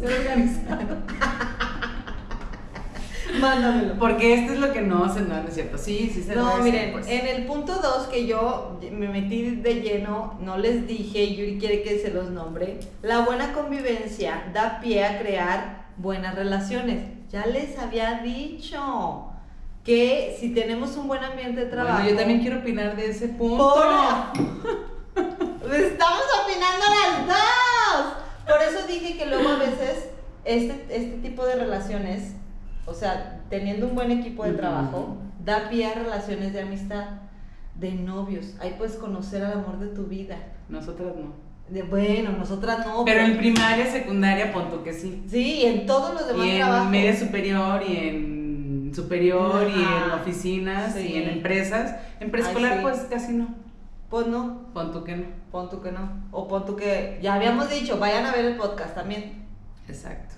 ser 0.00 0.12
organizado. 0.20 0.96
Mándamelo. 3.40 3.94
Porque 3.98 4.34
esto 4.34 4.52
es 4.52 4.58
lo 4.58 4.72
que 4.72 4.82
no 4.82 5.12
se 5.12 5.20
no, 5.22 5.42
no 5.42 5.48
es 5.48 5.54
cierto. 5.54 5.78
Sí, 5.78 6.10
sí 6.12 6.22
se 6.22 6.34
No, 6.34 6.58
miren, 6.58 6.92
pues. 6.92 7.08
en 7.08 7.26
el 7.26 7.46
punto 7.46 7.74
2 7.74 8.08
que 8.08 8.26
yo 8.26 8.78
me 8.92 9.08
metí 9.08 9.56
de 9.56 9.74
lleno, 9.80 10.38
no 10.40 10.58
les 10.58 10.86
dije, 10.86 11.24
y 11.24 11.36
Yuri 11.36 11.58
quiere 11.58 11.82
que 11.82 11.98
se 11.98 12.10
los 12.10 12.30
nombre, 12.30 12.80
la 13.02 13.20
buena 13.20 13.52
convivencia 13.52 14.44
da 14.52 14.80
pie 14.80 15.04
a 15.04 15.18
crear 15.18 15.86
buenas 15.96 16.34
relaciones. 16.34 17.04
Ya 17.30 17.46
les 17.46 17.78
había 17.78 18.20
dicho 18.22 19.30
que 19.84 20.36
si 20.40 20.50
tenemos 20.52 20.96
un 20.96 21.08
buen 21.08 21.22
ambiente 21.22 21.64
de 21.64 21.70
trabajo... 21.70 21.98
Bueno, 21.98 22.10
yo 22.10 22.16
también 22.16 22.40
quiero 22.40 22.58
opinar 22.58 22.96
de 22.96 23.10
ese 23.10 23.28
punto. 23.28 23.74
¡Por! 23.74 23.86
Estamos 25.74 26.24
opinando 26.44 26.84
las 26.86 27.26
dos. 27.26 28.14
Por 28.46 28.62
eso 28.62 28.86
dije 28.86 29.16
que 29.16 29.26
luego 29.26 29.48
a 29.48 29.56
veces 29.56 30.08
este, 30.44 30.86
este 30.90 31.16
tipo 31.18 31.44
de 31.44 31.56
relaciones, 31.56 32.34
o 32.86 32.94
sea, 32.94 33.40
teniendo 33.50 33.86
un 33.86 33.94
buen 33.94 34.10
equipo 34.10 34.44
de 34.44 34.52
trabajo, 34.52 35.16
da 35.44 35.68
pie 35.68 35.86
a 35.86 35.94
relaciones 35.94 36.52
de 36.52 36.62
amistad, 36.62 37.04
de 37.74 37.92
novios. 37.92 38.54
Ahí 38.60 38.74
puedes 38.78 38.94
conocer 38.96 39.44
al 39.44 39.52
amor 39.54 39.78
de 39.78 39.88
tu 39.88 40.04
vida. 40.06 40.36
Nosotras 40.68 41.12
no. 41.16 41.32
De, 41.68 41.82
bueno, 41.82 42.30
nosotras 42.32 42.86
no. 42.86 43.04
Pero 43.04 43.20
en 43.22 43.36
primaria, 43.38 43.86
secundaria, 43.90 44.52
pon 44.52 44.70
tú 44.70 44.82
que 44.84 44.92
sí. 44.92 45.24
Sí, 45.28 45.62
y 45.62 45.66
en 45.66 45.86
todos 45.86 46.14
los 46.14 46.26
demás 46.28 46.46
Y 46.46 46.50
en 46.50 46.56
trabajos. 46.58 46.90
media 46.90 47.16
superior 47.16 47.82
y 47.86 47.96
en 47.96 48.92
superior 48.94 49.68
y 49.68 49.80
en 49.82 50.10
oficinas 50.12 50.94
Sí. 50.94 51.08
y 51.12 51.16
en 51.22 51.28
empresas. 51.28 51.96
En 52.20 52.30
preescolar 52.30 52.72
Ay, 52.72 52.78
sí. 52.78 52.82
pues 52.84 52.98
casi 53.10 53.32
no. 53.32 53.48
Pues 54.08 54.28
no. 54.28 54.60
Pon 54.72 54.92
tú 54.92 55.02
que 55.02 55.16
no. 55.16 55.24
Pon 55.50 55.68
tú 55.68 55.80
que 55.82 55.90
no. 55.92 56.08
O 56.30 56.46
pon 56.46 56.64
tú 56.64 56.76
que. 56.76 57.18
Ya 57.20 57.34
habíamos 57.34 57.68
dicho, 57.68 57.98
vayan 57.98 58.24
a 58.26 58.32
ver 58.32 58.44
el 58.44 58.56
podcast 58.56 58.94
también. 58.94 59.44
Exacto. 59.88 60.34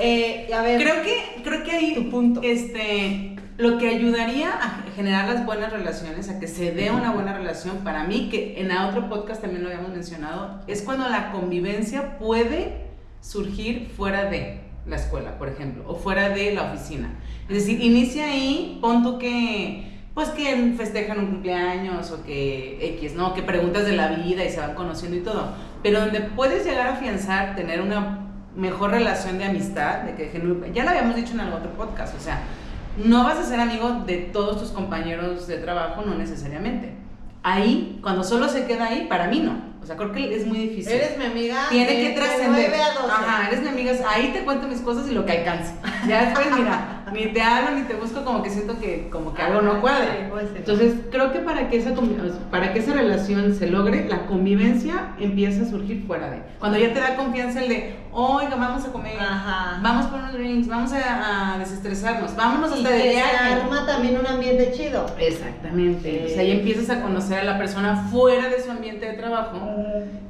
Eh, 0.00 0.48
a 0.52 0.62
ver. 0.62 0.80
Creo 0.80 1.02
que, 1.02 1.42
creo 1.42 1.64
que 1.64 1.70
ahí, 1.70 1.94
Tu 1.94 2.10
punto. 2.10 2.40
este, 2.42 3.36
lo 3.58 3.78
que 3.78 3.88
ayudaría 3.88 4.50
a 4.50 4.82
generar 4.96 5.28
las 5.28 5.44
buenas 5.44 5.72
relaciones, 5.72 6.28
a 6.28 6.40
que 6.40 6.48
se 6.48 6.72
dé 6.72 6.90
una 6.90 7.12
buena 7.12 7.36
relación, 7.36 7.78
para 7.78 8.04
mí, 8.04 8.28
que 8.30 8.60
en 8.60 8.72
otro 8.72 9.08
podcast 9.08 9.42
también 9.42 9.62
lo 9.62 9.68
habíamos 9.68 9.92
mencionado, 9.92 10.60
es 10.66 10.82
cuando 10.82 11.08
la 11.08 11.30
convivencia 11.30 12.18
puede 12.18 12.86
surgir 13.20 13.88
fuera 13.96 14.24
de 14.30 14.60
la 14.86 14.96
escuela, 14.96 15.38
por 15.38 15.48
ejemplo, 15.48 15.84
o 15.86 15.94
fuera 15.94 16.30
de 16.30 16.54
la 16.54 16.72
oficina. 16.72 17.12
Es 17.48 17.56
decir, 17.56 17.82
inicia 17.82 18.26
ahí, 18.26 18.78
pon 18.80 19.02
tú 19.02 19.18
que, 19.18 19.98
pues 20.14 20.28
que 20.30 20.74
festejan 20.76 21.18
un 21.18 21.26
cumpleaños 21.26 22.10
o 22.12 22.24
que 22.24 22.78
X, 22.96 23.14
¿no? 23.14 23.34
Que 23.34 23.42
preguntas 23.42 23.84
de 23.84 23.92
la 23.92 24.08
vida 24.08 24.44
y 24.44 24.48
se 24.50 24.60
van 24.60 24.74
conociendo 24.74 25.16
y 25.16 25.20
todo. 25.20 25.52
Pero 25.82 26.00
donde 26.00 26.20
puedes 26.20 26.64
llegar 26.64 26.86
a 26.86 26.92
afianzar, 26.94 27.56
tener 27.56 27.82
una 27.82 28.29
mejor 28.56 28.90
relación 28.90 29.38
de 29.38 29.44
amistad, 29.44 30.00
de 30.00 30.14
que 30.14 30.72
ya 30.74 30.84
lo 30.84 30.90
habíamos 30.90 31.16
dicho 31.16 31.32
en 31.34 31.40
algún 31.40 31.58
otro 31.60 31.72
podcast, 31.72 32.16
o 32.16 32.20
sea, 32.20 32.40
no 32.96 33.24
vas 33.24 33.38
a 33.38 33.44
ser 33.44 33.60
amigo 33.60 34.02
de 34.06 34.16
todos 34.32 34.60
tus 34.60 34.70
compañeros 34.70 35.46
de 35.46 35.58
trabajo, 35.58 36.02
no 36.04 36.14
necesariamente. 36.16 36.94
Ahí, 37.42 37.98
cuando 38.02 38.22
solo 38.24 38.48
se 38.48 38.66
queda 38.66 38.86
ahí, 38.88 39.06
para 39.08 39.28
mí 39.28 39.40
no. 39.40 39.70
O 39.82 39.86
sea, 39.86 39.96
creo 39.96 40.12
que 40.12 40.36
es 40.36 40.46
muy 40.46 40.58
difícil. 40.58 40.92
Eres 40.92 41.16
mi 41.16 41.24
amiga. 41.24 41.66
Tiene 41.70 41.90
de- 41.90 42.02
que 42.02 42.08
de 42.10 42.14
trascender. 42.14 42.68
9 42.70 42.82
a 42.82 43.00
12. 43.00 43.12
Ajá, 43.12 43.48
eres 43.48 43.62
mi 43.62 43.68
amiga. 43.68 43.92
Ahí 44.08 44.30
te 44.34 44.44
cuento 44.44 44.68
mis 44.68 44.80
cosas 44.82 45.08
y 45.08 45.14
lo 45.14 45.24
que 45.24 45.32
alcance. 45.38 45.72
Ya 46.06 46.26
después, 46.26 46.48
mira, 46.54 46.99
ni 47.12 47.26
te 47.32 47.42
hablo 47.42 47.76
ni 47.76 47.82
te 47.82 47.94
busco, 47.94 48.24
como 48.24 48.42
que 48.42 48.50
siento 48.50 48.78
que, 48.78 49.08
como 49.10 49.34
que 49.34 49.42
algo 49.42 49.60
no 49.62 49.74
Sí, 49.74 49.80
cuadra. 49.80 50.04
ser. 50.06 50.56
Entonces, 50.56 50.94
creo 51.10 51.32
que 51.32 51.38
para 51.40 51.68
que, 51.68 51.76
esa, 51.78 51.90
para 52.50 52.72
que 52.72 52.78
esa 52.78 52.92
relación 52.92 53.54
se 53.54 53.66
logre, 53.68 54.06
la 54.08 54.26
convivencia 54.26 55.08
empieza 55.18 55.62
a 55.62 55.66
surgir 55.66 56.04
fuera 56.06 56.30
de. 56.30 56.42
Cuando 56.58 56.78
ya 56.78 56.92
te 56.92 57.00
da 57.00 57.16
confianza 57.16 57.62
el 57.62 57.68
de, 57.68 57.96
oiga, 58.12 58.56
vamos 58.56 58.84
a 58.84 58.92
comer, 58.92 59.18
Ajá. 59.20 59.80
vamos 59.82 60.06
por 60.06 60.20
unos 60.20 60.32
drinks, 60.32 60.68
vamos 60.68 60.92
a, 60.92 61.54
a 61.54 61.58
desestresarnos, 61.58 62.34
vámonos 62.36 62.72
hasta 62.72 62.88
de 62.90 62.96
que 62.96 63.02
se 63.08 63.14
viaje. 63.16 63.52
arma 63.54 63.86
también 63.86 64.18
un 64.18 64.26
ambiente 64.26 64.72
chido. 64.72 65.06
Exactamente. 65.18 66.24
O 66.26 66.28
sea, 66.28 66.40
ahí 66.42 66.52
empiezas 66.52 66.90
a 66.90 67.02
conocer 67.02 67.38
a 67.40 67.44
la 67.44 67.58
persona 67.58 68.08
fuera 68.10 68.48
de 68.48 68.60
su 68.62 68.70
ambiente 68.70 69.06
de 69.06 69.12
trabajo, 69.14 69.58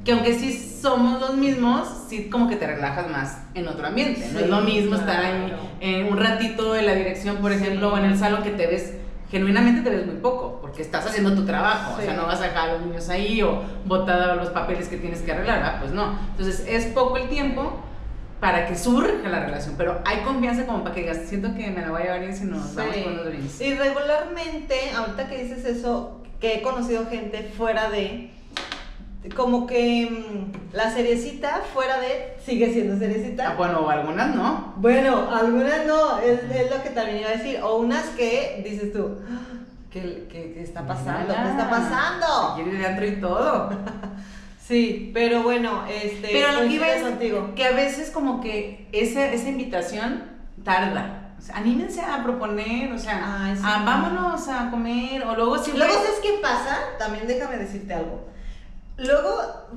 que 0.03 0.11
aunque 0.11 0.33
sí 0.33 0.51
somos 0.81 1.19
los 1.19 1.35
mismos, 1.35 1.87
sí 2.09 2.29
como 2.29 2.47
que 2.49 2.55
te 2.55 2.67
relajas 2.67 3.09
más 3.09 3.37
en 3.53 3.67
otro 3.67 3.85
ambiente. 3.87 4.27
no 4.33 4.39
es 4.39 4.49
lo 4.49 4.61
mismo 4.61 4.95
estar 4.95 5.23
ahí 5.23 5.45
claro. 5.47 5.61
en 5.79 6.07
un 6.11 6.17
ratito 6.17 6.75
en 6.75 6.85
la 6.85 6.93
dirección, 6.93 7.37
por 7.37 7.51
ejemplo, 7.51 7.89
Sí. 7.89 7.95
o 7.95 7.97
en 7.97 8.05
el 8.11 8.17
salón 8.17 8.43
que 8.43 8.51
te 8.51 8.67
ves, 8.67 8.93
genuinamente 9.29 9.81
te 9.89 9.95
ves 9.95 10.05
muy 10.05 10.15
poco, 10.17 10.59
porque 10.61 10.81
estás 10.81 11.05
haciendo 11.05 11.33
tu 11.33 11.45
trabajo. 11.45 11.95
O 11.97 12.01
sea, 12.01 12.13
no 12.15 12.25
vas 12.25 12.39
a 12.41 12.43
dejar 12.43 12.69
a 12.69 12.73
los 12.73 12.85
niños 12.85 13.07
ahí 13.09 13.41
o 13.41 13.61
botada 13.85 14.35
los 14.35 14.49
papeles 14.49 14.87
que 14.89 14.97
tienes 14.97 15.21
que 15.21 15.31
arreglar, 15.31 15.59
¿verdad? 15.59 15.79
Pues 15.79 15.91
no. 15.91 16.17
Entonces, 16.31 16.65
es 16.67 16.85
poco 16.87 17.17
el 17.17 17.29
tiempo 17.29 17.79
para 18.41 18.65
que 18.65 18.75
surja 18.75 19.29
la 19.29 19.39
relación, 19.45 19.75
pero 19.77 20.01
hay 20.03 20.17
confianza 20.21 20.65
como 20.65 20.83
para 20.83 20.95
que 20.95 21.01
digas, 21.01 21.19
siento 21.27 21.53
que 21.55 21.69
me 21.69 21.81
la 21.81 21.91
voy 21.91 22.01
a 22.01 22.05
llevar 22.05 22.19
bien 22.21 22.35
si 22.35 22.45
nos 22.45 22.73
vamos 22.75 22.97
con 22.97 23.17
los 23.17 23.25
drinks. 23.27 23.61
Y 23.61 23.75
regularmente, 23.75 24.75
ahorita 24.97 25.29
que 25.29 25.43
dices 25.43 25.63
eso, 25.63 26.21
que 26.39 26.55
he 26.55 26.61
conocido 26.63 27.05
gente 27.05 27.51
fuera 27.55 27.89
de. 27.89 28.31
Como 29.35 29.67
que 29.67 30.09
mm, 30.09 30.75
la 30.75 30.91
seriecita 30.91 31.61
fuera 31.73 31.99
de 31.99 32.33
sigue 32.43 32.73
siendo 32.73 32.97
seriecita. 32.97 33.51
Ah, 33.51 33.55
bueno, 33.55 33.81
o 33.81 33.89
algunas 33.89 34.35
no. 34.35 34.73
Bueno, 34.77 35.29
algunas 35.31 35.85
no, 35.85 36.17
es, 36.19 36.39
es 36.51 36.71
lo 36.75 36.81
que 36.81 36.89
también 36.89 37.19
iba 37.19 37.29
a 37.29 37.33
decir. 37.37 37.59
O 37.61 37.77
unas 37.77 38.05
que 38.17 38.61
dices 38.67 38.91
tú, 38.91 39.17
"Ah, 39.29 39.39
¿qué, 39.91 40.27
qué, 40.31 40.53
qué 40.53 40.61
está 40.63 40.85
pasando? 40.87 41.33
¿Qué 41.35 41.49
está 41.49 41.69
pasando? 41.69 42.55
quiere 42.55 42.71
ir 42.71 42.77
de 42.79 42.85
antro 42.87 43.05
y 43.07 43.15
todo. 43.21 43.69
Sí, 44.63 45.11
pero 45.13 45.43
bueno, 45.43 45.83
este. 45.89 46.29
Pero 46.31 46.51
lo 46.53 46.59
que 46.61 46.75
iba 46.75 46.87
es 46.87 47.01
contigo. 47.01 47.53
que 47.55 47.65
a 47.65 47.71
veces 47.71 48.09
como 48.09 48.39
que 48.39 48.87
esa, 48.93 49.25
esa 49.25 49.49
invitación 49.49 50.23
tarda. 50.63 51.33
O 51.37 51.41
sea, 51.41 51.57
anímense 51.57 51.99
a 51.99 52.23
proponer, 52.23 52.93
o 52.93 52.97
sea, 52.97 53.39
Ay, 53.43 53.55
sí. 53.57 53.63
a 53.65 53.83
vámonos 53.83 54.47
a 54.47 54.69
comer, 54.69 55.23
o 55.25 55.35
luego 55.35 55.57
si 55.57 55.73
Luego, 55.75 55.93
¿sabes 55.93 56.19
qué 56.21 56.39
pasa? 56.41 56.77
También 56.97 57.27
déjame 57.27 57.57
decirte 57.57 57.93
algo. 57.93 58.29
Luego 58.97 59.29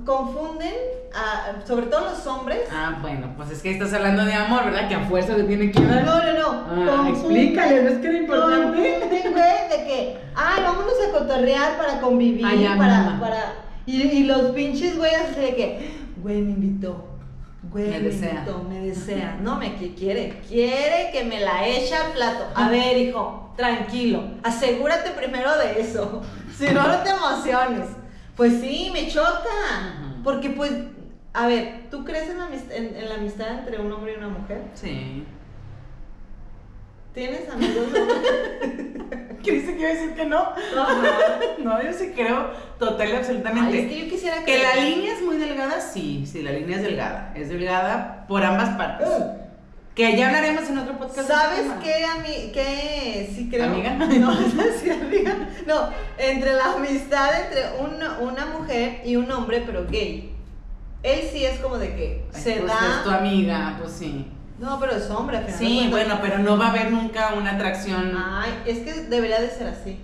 confunden, 0.04 0.74
a- 1.14 1.66
sobre 1.66 1.86
todo 1.86 2.10
los 2.10 2.26
hombres. 2.26 2.68
Ah, 2.70 2.98
bueno, 3.00 3.32
pues 3.36 3.50
es 3.50 3.62
que 3.62 3.70
estás 3.70 3.92
hablando 3.94 4.24
de 4.24 4.34
amor, 4.34 4.64
¿verdad? 4.66 4.88
Que 4.88 4.94
a 4.96 5.00
fuerza 5.06 5.34
te 5.34 5.44
tiene 5.44 5.70
que 5.70 5.82
dar. 5.82 6.04
No, 6.04 6.22
no, 6.22 6.32
no. 6.74 6.92
Ah, 7.04 7.08
explícale, 7.08 7.82
¿no 7.84 7.88
es 7.90 7.98
que 7.98 8.06
era 8.08 8.18
importante? 8.18 8.56
Confunden, 8.64 9.08
güey, 9.32 9.68
de 9.70 9.86
que, 9.86 10.18
ay, 10.34 10.62
vámonos 10.62 10.94
a 11.08 11.18
cotorrear 11.18 11.76
para 11.78 12.00
convivir, 12.00 12.44
Ay, 12.44 12.62
ya, 12.64 12.76
para, 12.76 12.98
mamá. 13.02 13.20
para. 13.20 13.52
Y, 13.86 14.02
y 14.02 14.24
los 14.24 14.50
pinches 14.50 14.96
güeyes 14.98 15.20
así 15.30 15.40
de 15.40 15.54
que, 15.56 15.90
güey, 16.22 16.42
me 16.42 16.52
invitó. 16.52 17.06
Güey, 17.70 17.88
Me 17.90 17.98
me, 18.00 18.08
desea. 18.10 18.30
invitó, 18.34 18.62
me 18.68 18.80
desea. 18.80 19.38
No, 19.40 19.56
me 19.56 19.76
que 19.76 19.94
quiere. 19.94 20.40
Quiere 20.46 21.10
que 21.12 21.24
me 21.24 21.40
la 21.40 21.66
eche 21.66 21.94
al 21.94 22.12
plato. 22.12 22.44
A 22.54 22.68
ver, 22.68 22.96
hijo, 22.98 23.52
tranquilo. 23.56 24.22
Asegúrate 24.42 25.10
primero 25.12 25.56
de 25.56 25.80
eso. 25.80 26.20
Si 26.54 26.66
no, 26.66 26.86
no 26.86 26.98
te 26.98 27.10
emociones. 27.10 27.88
Pues 28.36 28.60
sí, 28.60 28.90
me 28.92 29.08
choca. 29.08 30.20
Porque, 30.22 30.50
pues, 30.50 30.72
a 31.32 31.46
ver, 31.46 31.82
¿tú 31.90 32.04
crees 32.04 32.28
en 32.30 32.38
la, 32.38 32.48
en- 32.70 32.96
en 32.96 33.08
la 33.08 33.14
amistad 33.16 33.58
entre 33.60 33.78
un 33.80 33.92
hombre 33.92 34.14
y 34.14 34.16
una 34.16 34.28
mujer? 34.28 34.62
Sí. 34.74 35.24
¿Tienes 37.12 37.48
amigos 37.48 37.86
dice 39.44 39.74
que 39.74 39.80
iba 39.80 39.88
a 39.88 39.92
decir 39.92 40.14
que 40.14 40.24
no? 40.24 40.48
No, 41.62 41.82
yo 41.82 41.92
sí 41.92 42.12
creo 42.14 42.50
total 42.78 43.08
y 43.10 43.12
absolutamente. 43.12 43.76
Ay, 43.76 43.78
es 43.84 43.88
que 43.92 44.00
yo 44.04 44.10
quisiera 44.10 44.38
Que 44.38 44.44
que 44.56 44.62
la 44.62 44.74
línea 44.76 45.12
es 45.14 45.22
muy 45.22 45.36
delgada, 45.36 45.80
sí, 45.80 46.24
sí, 46.26 46.42
la 46.42 46.50
línea 46.52 46.78
es 46.78 46.82
delgada. 46.82 47.32
Es 47.36 47.50
delgada 47.50 48.24
por 48.26 48.42
ambas 48.42 48.70
partes. 48.70 49.08
Que 49.94 50.16
ya 50.16 50.26
hablaremos 50.26 50.68
en 50.68 50.78
otro 50.78 50.98
podcast. 50.98 51.28
de 51.28 51.34
¿Sabes 51.34 51.66
qué, 51.82 52.04
ami 52.04 52.50
qué 52.52 53.30
sí 53.34 53.48
creo? 53.48 53.66
¿Amiga? 53.66 53.90
No, 54.18 54.34
sí, 54.82 54.90
amiga. 54.90 55.36
No, 55.66 55.88
entre 56.18 56.52
la 56.54 56.72
amistad 56.74 57.28
entre 57.44 57.78
una, 57.80 58.18
una 58.18 58.46
mujer 58.46 59.02
y 59.04 59.14
un 59.16 59.30
hombre, 59.30 59.62
pero 59.64 59.86
gay. 59.88 60.34
Él 61.04 61.20
sí 61.30 61.44
es 61.44 61.60
como 61.60 61.78
de 61.78 61.94
que 61.94 62.24
Ay, 62.34 62.40
se 62.42 62.52
pues 62.54 62.72
da. 62.72 62.96
Es 62.98 63.04
tu 63.04 63.10
amiga, 63.10 63.76
pues 63.78 63.92
sí. 63.92 64.26
No, 64.58 64.80
pero 64.80 64.92
es 64.96 65.08
hombre, 65.10 65.36
al 65.36 65.44
final 65.44 65.58
Sí, 65.58 65.88
bueno, 65.90 66.18
pero 66.22 66.38
no 66.38 66.56
va 66.58 66.66
a 66.66 66.70
haber 66.70 66.90
nunca 66.90 67.34
una 67.36 67.52
atracción. 67.52 68.14
Ay, 68.16 68.50
es 68.66 68.78
que 68.78 68.92
debería 69.02 69.40
de 69.40 69.50
ser 69.50 69.68
así. 69.68 70.00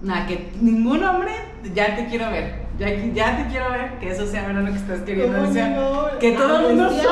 Nada, 0.00 0.26
que 0.26 0.50
ningún 0.60 1.02
hombre, 1.04 1.32
ya 1.74 1.94
te 1.96 2.06
quiero 2.06 2.30
ver. 2.30 2.62
Ya, 2.78 2.88
ya 3.12 3.36
te 3.36 3.50
quiero 3.50 3.70
ver, 3.70 3.98
que 4.00 4.10
eso 4.10 4.26
sea 4.26 4.46
verdad 4.46 4.62
lo 4.62 4.72
que 4.72 4.78
estás 4.78 5.00
queriendo 5.02 5.36
¿Cómo 5.38 5.46
decir. 5.52 5.62
que 5.62 5.70
no? 5.70 6.18
Que 6.18 6.32
todo 6.32 6.58
el 6.58 6.64
Ah, 6.64 6.68
mundo 6.68 6.96
ya. 6.96 7.02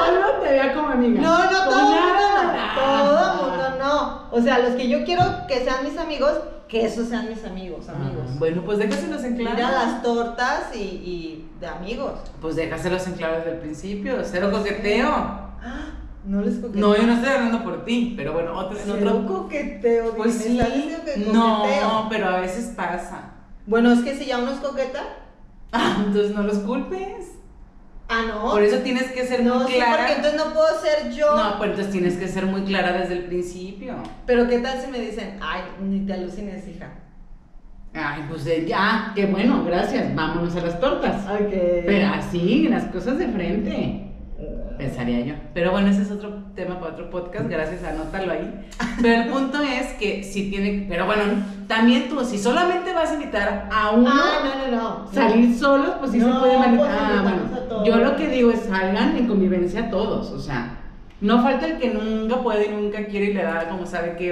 Solo 0.51 0.61
te 0.61 0.67
vea 0.67 0.75
como 0.75 0.89
amiga. 0.89 1.21
No, 1.21 1.45
no, 1.51 1.65
todo 1.71 1.95
el 1.95 2.01
nada. 2.01 2.75
Todo 2.75 3.33
el 3.33 3.51
mundo 3.51 3.65
no. 3.79 4.29
O 4.33 4.41
sea, 4.41 4.59
los 4.59 4.71
que 4.77 4.89
yo 4.89 5.05
quiero 5.05 5.23
que 5.49 5.65
sean 5.65 5.85
mis 5.85 5.99
amigos, 5.99 6.33
que 6.69 6.85
esos 6.85 7.09
sean 7.09 7.29
mis 7.29 7.45
amigos, 7.45 7.89
amigos. 7.89 8.25
Ah, 8.29 8.35
Bueno, 8.39 8.63
pues 8.65 8.79
déjaselos 8.79 9.25
en 9.25 9.37
claro. 9.37 9.57
Mira 9.57 9.71
las 9.73 10.03
tortas 10.03 10.75
y, 10.75 10.79
y 10.79 11.51
de 11.61 11.67
amigos. 11.67 12.13
Pues 12.41 12.57
déjaselos 12.57 13.07
en 13.09 13.15
claro 13.15 13.39
desde 13.39 13.51
el 13.53 13.59
principio. 13.59 14.17
Cero 14.25 14.51
coqueteo. 14.53 15.09
Ah, 15.09 15.89
No 16.25 16.43
les 16.43 16.57
coqueteo. 16.59 16.81
No, 16.81 16.97
yo 16.97 17.03
no 17.07 17.15
estoy 17.15 17.29
hablando 17.31 17.65
por 17.65 17.85
ti, 17.85 18.15
pero 18.17 18.33
bueno, 18.35 18.57
otro, 18.57 18.79
en 18.79 18.85
Cero 18.85 19.21
otro. 19.25 19.27
coqueteo. 19.43 20.15
Pues 20.17 20.45
dime, 20.45 20.53
sí. 20.55 20.59
¿estás 20.61 20.75
diciendo 20.75 21.05
que 21.05 21.33
No, 21.33 22.07
pero 22.09 22.29
a 22.29 22.41
veces 22.41 22.73
pasa. 22.77 23.31
Bueno, 23.67 23.91
es 23.93 24.01
que 24.03 24.15
si 24.17 24.27
ya 24.27 24.39
uno 24.39 24.53
es 24.53 24.59
coqueta. 24.59 25.01
Ah, 25.73 26.03
entonces 26.07 26.35
no 26.35 26.43
los 26.43 26.59
culpes. 26.59 27.33
Ah, 28.13 28.25
no. 28.27 28.51
Por 28.51 28.63
eso 28.63 28.79
tienes 28.79 29.13
que 29.13 29.25
ser 29.25 29.45
no, 29.45 29.61
muy 29.61 29.67
sí, 29.69 29.75
clara. 29.75 29.99
porque 29.99 30.13
entonces 30.15 30.41
no 30.45 30.53
puedo 30.53 30.81
ser 30.81 31.13
yo. 31.13 31.37
No, 31.37 31.59
pues 31.59 31.71
entonces 31.71 31.93
tienes 31.93 32.17
que 32.17 32.27
ser 32.27 32.45
muy 32.45 32.63
clara 32.63 32.93
desde 32.93 33.15
el 33.15 33.25
principio. 33.27 33.95
Pero 34.27 34.49
¿qué 34.49 34.59
tal 34.59 34.81
si 34.81 34.91
me 34.91 34.99
dicen, 34.99 35.39
ay, 35.41 35.63
ni 35.81 36.01
te 36.01 36.15
alucines, 36.15 36.67
hija? 36.67 36.89
Ay, 37.95 38.25
pues 38.29 38.45
eh, 38.47 38.65
ya, 38.67 39.13
qué 39.15 39.27
bueno, 39.27 39.65
gracias. 39.65 40.13
Vámonos 40.15 40.57
a 40.57 40.61
las 40.61 40.81
tortas. 40.81 41.25
Ok. 41.25 41.53
Pero 41.87 42.09
así, 42.09 42.69
las 42.69 42.85
cosas 42.87 43.17
de 43.17 43.29
frente. 43.29 44.07
Pensaría 44.79 45.21
yo. 45.21 45.35
Pero 45.53 45.71
bueno, 45.73 45.89
ese 45.89 46.03
es 46.03 46.11
otro 46.11 46.45
tema 46.55 46.81
para 46.81 46.93
otro 46.93 47.11
podcast. 47.11 47.49
Gracias, 47.49 47.85
anótalo 47.85 48.33
ahí. 48.33 48.67
Pero 49.03 49.23
el 49.23 49.29
punto 49.29 49.63
es 49.63 49.89
que 49.99 50.25
si 50.25 50.49
tiene. 50.51 50.87
Pero 50.89 51.05
bueno, 51.05 51.23
también 51.69 52.09
tú, 52.09 52.25
si 52.25 52.39
solamente 52.39 52.93
vas 52.95 53.11
a 53.11 53.15
invitar 53.15 53.69
a 53.71 53.91
uno. 53.91 54.11
Ah, 54.11 54.39
no, 54.43 54.71
no, 54.71 54.77
no. 54.77 55.13
Salir 55.13 55.55
solos, 55.59 55.97
pues 55.99 56.13
sí 56.13 56.19
No, 56.19 56.33
se 56.33 56.39
puede 56.39 56.57
pues 56.57 56.67
manejar. 56.67 56.89
Ah, 56.91 57.13
invitamos 57.17 57.51
bueno. 57.51 57.61
Yo 57.85 57.97
lo 57.97 58.17
que 58.17 58.29
digo 58.29 58.51
es 58.51 58.61
salgan 58.61 59.17
en 59.17 59.27
convivencia 59.27 59.91
todos. 59.91 60.31
O 60.31 60.39
sea, 60.41 60.79
no 61.21 61.43
falta 61.43 61.67
el 61.67 61.79
que 61.79 61.91
nunca 61.93 62.43
puede 62.43 62.67
y 62.67 62.69
nunca 62.71 63.07
quiere 63.07 63.27
y 63.27 63.35
le 63.35 63.43
da 63.43 63.69
como 63.69 63.87
sabe 63.87 64.17
que 64.17 64.31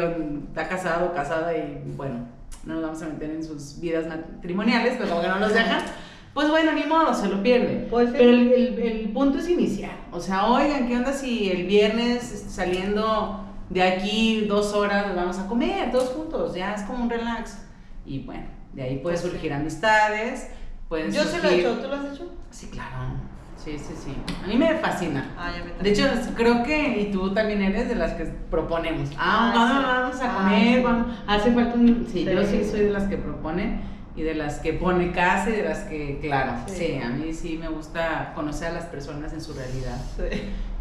está 0.48 0.68
casado 0.68 1.06
o 1.06 1.12
casada 1.14 1.56
y 1.56 1.82
bueno, 1.96 2.26
no 2.64 2.74
nos 2.74 2.82
vamos 2.82 3.02
a 3.02 3.06
meter 3.06 3.30
en 3.30 3.44
sus 3.44 3.78
vidas 3.80 4.06
matrimoniales, 4.06 4.94
pero 4.98 5.08
como 5.10 5.22
que 5.22 5.28
no 5.28 5.38
nos 5.38 5.52
dejan. 5.52 5.82
Pues 6.34 6.50
bueno, 6.50 6.72
ni 6.72 6.84
modo, 6.84 7.12
se 7.14 7.28
lo 7.28 7.42
pierde. 7.42 7.86
Pues 7.90 8.10
sí. 8.10 8.14
Pero 8.18 8.30
el, 8.30 8.52
el- 8.52 8.78
el 8.78 9.08
punto 9.10 9.38
es 9.38 9.48
iniciar. 9.48 9.96
O 10.12 10.20
sea, 10.20 10.46
oigan, 10.46 10.86
¿qué 10.86 10.96
onda 10.96 11.12
si 11.12 11.50
el 11.50 11.66
viernes 11.66 12.32
este, 12.32 12.50
saliendo 12.50 13.44
de 13.70 13.82
aquí 13.82 14.46
dos 14.48 14.72
horas 14.72 15.06
nos 15.08 15.16
vamos 15.16 15.38
a 15.38 15.46
comer 15.48 15.90
todos 15.90 16.10
juntos? 16.10 16.54
Ya 16.54 16.74
es 16.74 16.82
como 16.82 17.02
un 17.04 17.10
relax. 17.10 17.58
Y 18.06 18.20
bueno, 18.20 18.44
de 18.72 18.82
ahí 18.82 18.98
puede 18.98 19.16
surgir 19.16 19.52
amistades. 19.52 20.48
Pueden 20.88 21.10
Yo 21.12 21.24
se 21.24 21.42
lo 21.42 21.48
he 21.48 21.60
hecho, 21.60 21.72
¿tú 21.78 21.88
lo 21.88 21.94
has 21.96 22.14
hecho? 22.14 22.30
Sí, 22.50 22.68
claro. 22.68 22.96
Sí, 23.68 23.78
sí, 23.78 23.94
sí. 24.06 24.34
A 24.42 24.46
mí 24.46 24.56
me 24.56 24.75
fascina. 24.76 25.34
Ah, 25.37 25.52
ya 25.54 25.62
me 25.62 25.82
de 25.82 25.90
hecho, 25.90 26.04
creo 26.34 26.62
que, 26.62 27.00
y 27.00 27.12
tú 27.12 27.34
también 27.34 27.60
eres 27.60 27.88
de 27.88 27.96
las 27.96 28.12
que 28.12 28.25
proponemos. 28.25 29.10
Ah, 29.18 29.52
vamos, 29.54 29.87
vamos 29.87 30.20
a 30.22 30.34
comer, 30.34 30.82
vamos. 30.82 31.16
Hace 31.26 31.52
falta 31.52 31.75
un. 31.75 32.06
Sí, 32.10 32.25
yo 32.25 32.42
sí 32.44 32.64
soy 32.64 32.80
de 32.80 32.90
las 32.90 33.04
que 33.04 33.18
propone 33.18 33.80
y 34.16 34.22
de 34.22 34.34
las 34.34 34.60
que 34.60 34.72
pone 34.72 35.12
casa 35.12 35.50
y 35.50 35.52
de 35.52 35.64
las 35.64 35.80
que, 35.80 36.18
claro, 36.22 36.52
sí. 36.66 36.98
a 37.02 37.10
mí 37.10 37.34
sí 37.34 37.58
me 37.58 37.68
gusta 37.68 38.32
conocer 38.34 38.68
a 38.68 38.72
las 38.72 38.87
personas 38.87 39.34
en 39.34 39.42
su 39.42 39.52
realidad. 39.52 40.00
Sí. 40.16 40.40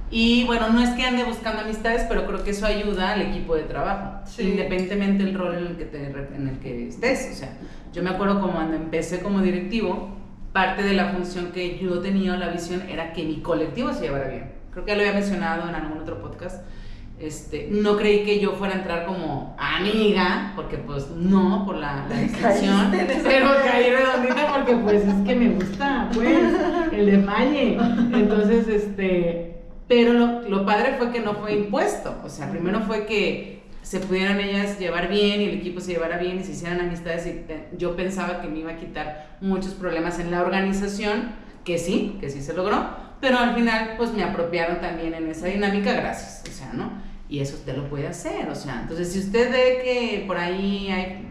Y 0.10 0.46
bueno, 0.46 0.70
no 0.70 0.82
es 0.82 0.92
que 0.92 1.04
ande 1.04 1.26
buscando 1.26 1.64
amistades, 1.64 2.06
pero 2.08 2.26
creo 2.26 2.42
que 2.42 2.52
eso 2.52 2.66
ayuda 2.66 3.12
al 3.12 3.22
equipo 3.22 3.56
de 3.56 3.64
trabajo, 3.64 4.22
independientemente 4.40 5.26
del 5.26 5.34
rol 5.34 5.56
en 5.56 5.68
el, 5.68 5.76
que 5.76 5.84
te, 5.84 6.06
en 6.06 6.48
el 6.48 6.60
que 6.60 6.88
estés. 6.88 7.32
O 7.34 7.36
sea, 7.36 7.58
yo 7.92 8.02
me 8.02 8.12
acuerdo 8.12 8.40
como 8.40 8.54
cuando 8.54 8.78
empecé 8.78 9.20
como 9.20 9.42
directivo, 9.42 10.16
parte 10.54 10.84
de 10.84 10.94
la 10.94 11.10
función 11.10 11.52
que 11.52 11.78
yo 11.78 12.00
tenía, 12.00 12.36
la 12.38 12.50
visión, 12.50 12.84
era 12.90 13.14
que 13.14 13.24
mi 13.24 13.42
colectivo 13.42 13.94
se 13.94 14.02
llevara 14.02 14.28
bien. 14.28 14.52
Creo 14.72 14.86
que 14.86 14.92
ya 14.92 14.96
lo 14.96 15.02
había 15.02 15.14
mencionado 15.14 15.68
en 15.70 15.76
algún 15.76 16.00
otro 16.00 16.22
podcast. 16.22 16.64
Este, 17.20 17.68
no 17.72 17.98
creí 17.98 18.24
que 18.24 18.40
yo 18.40 18.52
fuera 18.52 18.76
a 18.76 18.78
entrar 18.78 19.06
como 19.08 19.56
amiga, 19.58 20.54
porque 20.56 20.78
pues 20.78 21.10
no, 21.10 21.64
por 21.66 21.76
la, 21.76 22.06
la 22.08 22.92
pero 23.24 23.50
caí 23.66 23.90
redondita 23.90 24.54
porque 24.54 24.76
pues 24.76 25.04
es 25.04 25.26
que 25.26 25.36
me 25.36 25.50
gusta, 25.50 26.10
pues, 26.14 26.54
el 26.92 27.06
de 27.08 27.18
Malle. 27.18 27.78
Entonces, 28.14 28.68
este, 28.68 29.58
pero 29.88 30.42
lo, 30.48 30.66
padre 30.66 30.96
fue 31.00 31.12
que 31.12 31.22
no 31.22 31.34
fue 31.34 31.54
impuesto. 31.54 32.16
O 32.24 32.30
sea, 32.30 32.52
primero 32.52 32.82
fue 32.82 33.08
que 33.08 33.57
se 33.88 34.02
pudieran 34.02 34.42
ellas 34.42 34.78
llevar 34.80 35.08
bien 35.08 35.40
y 35.40 35.46
el 35.46 35.60
equipo 35.60 35.80
se 35.80 35.94
llevara 35.94 36.18
bien 36.18 36.42
y 36.42 36.44
se 36.44 36.52
hicieran 36.52 36.82
amistades. 36.82 37.26
Y 37.26 37.78
yo 37.78 37.96
pensaba 37.96 38.42
que 38.42 38.50
me 38.50 38.60
iba 38.60 38.74
a 38.74 38.76
quitar 38.76 39.38
muchos 39.40 39.76
problemas 39.76 40.20
en 40.20 40.30
la 40.30 40.42
organización, 40.42 41.32
que 41.64 41.78
sí, 41.78 42.18
que 42.20 42.30
sí 42.30 42.42
se 42.42 42.54
logró. 42.54 42.86
Pero 43.22 43.38
al 43.38 43.56
final, 43.56 43.94
pues 43.96 44.12
me 44.12 44.26
apropiaron 44.26 44.82
también 44.82 45.14
en 45.14 45.30
esa 45.30 45.48
dinámica, 45.48 45.94
gracias. 45.94 46.44
O 46.50 46.52
sea, 46.52 46.74
¿no? 46.74 46.92
Y 47.30 47.40
eso 47.40 47.56
usted 47.56 47.78
lo 47.78 47.88
puede 47.88 48.08
hacer. 48.08 48.50
O 48.50 48.56
sea, 48.56 48.82
entonces 48.82 49.10
si 49.10 49.20
usted 49.20 49.54
ve 49.54 49.82
que 49.82 50.26
por 50.28 50.36
ahí 50.36 50.90
hay 50.92 51.24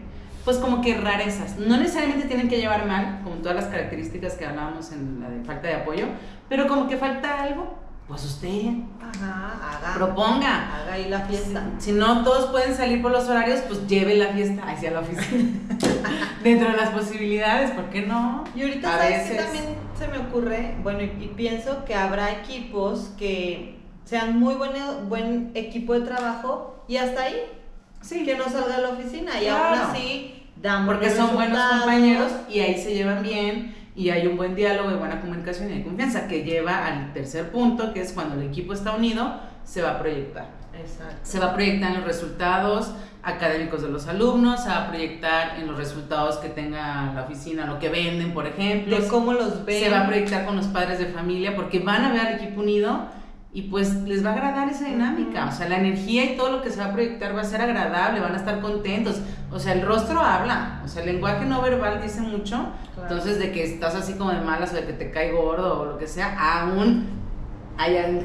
pues 0.43 0.57
como 0.57 0.81
que 0.81 0.95
rarezas. 0.95 1.59
No 1.59 1.77
necesariamente 1.77 2.25
tienen 2.25 2.47
que 2.47 2.57
llevar 2.57 2.87
mal, 2.87 3.19
como 3.23 3.35
todas 3.35 3.55
las 3.55 3.65
características 3.65 4.33
que 4.33 4.45
hablábamos 4.45 4.91
en 4.93 5.19
la 5.19 5.29
de 5.29 5.43
falta 5.43 5.67
de 5.67 5.75
apoyo, 5.75 6.07
pero 6.49 6.67
como 6.67 6.87
que 6.87 6.95
falta 6.95 7.43
algo, 7.43 7.77
pues 8.07 8.23
usted 8.23 8.71
haga, 9.01 9.93
proponga. 9.95 10.75
Haga 10.75 10.93
ahí 10.93 11.09
la 11.09 11.21
fiesta. 11.21 11.63
Si, 11.77 11.91
no 11.91 12.23
todos 12.23 12.51
pueden 12.51 12.75
salir 12.75 13.01
por 13.01 13.11
los 13.11 13.27
horarios, 13.27 13.59
pues 13.67 13.85
lleve 13.87 14.15
la 14.15 14.27
fiesta 14.27 14.63
hacia 14.67 14.91
la 14.91 15.01
oficina. 15.01 15.49
Dentro 16.43 16.71
de 16.71 16.77
las 16.77 16.91
posibilidades, 16.91 17.71
¿por 17.71 17.89
qué 17.89 18.03
no? 18.03 18.45
Y 18.55 18.61
ahorita 18.61 18.95
a 18.95 18.97
veces... 18.97 19.37
también 19.37 19.65
se 19.97 20.07
me 20.07 20.19
ocurre, 20.19 20.75
bueno, 20.83 21.01
y, 21.01 21.33
pienso 21.35 21.83
que 21.83 21.95
habrá 21.95 22.31
equipos 22.31 23.11
que 23.17 23.77
sean 24.05 24.39
muy 24.39 24.53
buen, 24.53 24.73
buen 25.09 25.51
equipo 25.55 25.93
de 25.93 26.01
trabajo 26.01 26.83
y 26.87 26.97
hasta 26.97 27.23
ahí. 27.23 27.41
Sí. 28.01 28.23
Que 28.23 28.37
no 28.37 28.45
salga 28.45 28.77
de 28.77 28.83
la 28.83 28.89
oficina 28.89 29.41
y 29.41 29.47
aún 29.47 29.79
así 29.79 30.37
dan 30.61 30.85
Porque 30.85 31.09
son 31.09 31.33
buenos 31.33 31.59
compañeros 31.71 32.31
y 32.49 32.59
ahí 32.59 32.81
se 32.81 32.93
llevan 32.93 33.21
bien 33.21 33.75
y 33.97 34.11
hay 34.11 34.27
un 34.27 34.37
buen 34.37 34.53
diálogo 34.53 34.91
y 34.91 34.93
buena 34.93 35.19
comunicación 35.19 35.71
y 35.71 35.73
hay 35.73 35.83
confianza 35.83 36.27
que 36.27 36.43
lleva 36.43 36.85
al 36.85 37.13
tercer 37.13 37.49
punto, 37.51 37.93
que 37.93 38.01
es 38.01 38.13
cuando 38.13 38.35
el 38.35 38.43
equipo 38.43 38.73
está 38.73 38.95
unido, 38.95 39.39
se 39.65 39.81
va 39.81 39.93
a 39.93 39.99
proyectar. 39.99 40.45
Exacto. 40.79 41.17
Se 41.23 41.39
va 41.39 41.47
a 41.47 41.53
proyectar 41.55 41.89
en 41.89 41.97
los 41.97 42.05
resultados 42.05 42.91
académicos 43.23 43.81
de 43.81 43.89
los 43.89 44.07
alumnos, 44.07 44.61
se 44.61 44.69
va 44.69 44.83
a 44.83 44.87
proyectar 44.89 45.59
en 45.59 45.65
los 45.65 45.77
resultados 45.77 46.37
que 46.37 46.49
tenga 46.49 47.11
la 47.15 47.23
oficina, 47.23 47.65
lo 47.65 47.79
que 47.79 47.89
venden, 47.89 48.35
por 48.35 48.45
ejemplo. 48.45 48.99
De 48.99 49.07
cómo 49.07 49.33
los 49.33 49.65
ven. 49.65 49.83
Se 49.83 49.89
va 49.89 50.01
a 50.01 50.05
proyectar 50.05 50.45
con 50.45 50.55
los 50.55 50.67
padres 50.67 50.99
de 50.99 51.07
familia 51.07 51.55
porque 51.55 51.79
van 51.79 52.05
a 52.05 52.11
ver 52.11 52.21
al 52.21 52.35
equipo 52.35 52.61
unido 52.61 53.07
y 53.57 53.63
pues 53.63 54.03
les 54.03 54.23
va 54.23 54.29
a 54.29 54.33
agradar 54.33 54.69
esa 54.69 54.85
dinámica, 54.85 55.47
o 55.47 55.51
sea, 55.51 55.67
la 55.67 55.79
energía 55.79 56.25
y 56.25 56.37
todo 56.37 56.51
lo 56.51 56.61
que 56.61 56.69
se 56.69 56.79
va 56.79 56.89
a 56.89 56.93
proyectar 56.93 57.35
va 57.35 57.41
a 57.41 57.43
ser 57.43 57.59
agradable, 57.59 58.19
van 58.19 58.35
a 58.35 58.37
estar 58.37 58.61
contentos, 58.61 59.19
o 59.51 59.57
sea, 59.57 59.73
el 59.73 59.81
rostro 59.81 60.21
habla, 60.21 60.83
o 60.85 60.87
sea, 60.87 61.01
el 61.01 61.13
lenguaje 61.13 61.43
no 61.45 61.59
verbal 61.63 61.99
dice 61.99 62.21
mucho, 62.21 62.67
entonces 63.01 63.39
de 63.39 63.51
que 63.51 63.63
estás 63.63 63.95
así 63.95 64.13
como 64.13 64.29
de 64.29 64.41
malas 64.41 64.73
o 64.73 64.75
de 64.75 64.85
que 64.85 64.93
te 64.93 65.09
cae 65.09 65.31
gordo 65.31 65.81
o 65.81 65.85
lo 65.85 65.97
que 65.97 66.05
sea, 66.05 66.37
aún 66.39 67.07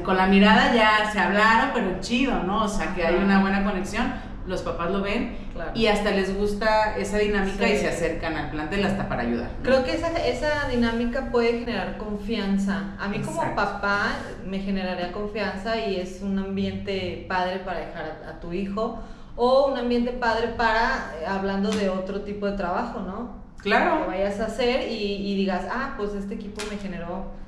con 0.05 0.17
la 0.17 0.27
mirada 0.27 0.71
ya 0.71 1.11
se 1.11 1.19
hablaron, 1.19 1.71
pero 1.73 1.99
chido, 1.99 2.43
¿no? 2.43 2.65
O 2.65 2.67
sea, 2.67 2.93
que 2.93 3.03
hay 3.03 3.15
una 3.15 3.41
buena 3.41 3.63
conexión, 3.63 4.13
los 4.45 4.61
papás 4.61 4.91
lo 4.91 5.01
ven 5.01 5.35
y 5.75 5.87
hasta 5.87 6.11
les 6.11 6.35
gusta 6.35 6.97
esa 6.97 7.17
dinámica 7.17 7.67
y 7.67 7.77
se 7.77 7.87
acercan 7.87 8.35
al 8.35 8.49
plantel 8.49 8.85
hasta 8.85 9.07
para 9.07 9.23
ayudar. 9.23 9.49
Creo 9.61 9.83
que 9.83 9.93
esa, 9.93 10.09
esa 10.25 10.67
dinámica 10.69 11.29
puede 11.31 11.59
generar 11.59 11.97
confianza. 11.97 12.95
A 12.99 13.07
mí 13.07 13.19
como 13.19 13.55
papá 13.55 14.13
me 14.45 14.59
generaría 14.59 15.11
confianza 15.11 15.77
y 15.77 15.97
es 15.97 16.21
un 16.21 16.39
ambiente 16.39 17.25
padre 17.27 17.59
para 17.59 17.79
dejar 17.79 18.21
a, 18.27 18.39
tu 18.39 18.53
hijo 18.53 18.99
o 19.35 19.67
un 19.67 19.77
ambiente 19.77 20.11
padre 20.11 20.49
para, 20.49 21.11
eh, 21.21 21.25
hablando 21.25 21.71
de 21.71 21.89
otro 21.89 22.21
tipo 22.21 22.45
de 22.45 22.57
trabajo, 22.57 22.99
¿no? 22.99 23.43
Claro. 23.61 24.03
Que 24.03 24.11
vayas 24.11 24.39
a 24.39 24.45
hacer 24.47 24.91
y, 24.91 25.15
y 25.15 25.35
digas, 25.35 25.65
ah, 25.71 25.93
pues 25.97 26.13
este 26.13 26.35
equipo 26.35 26.61
me 26.69 26.77
generó 26.77 27.42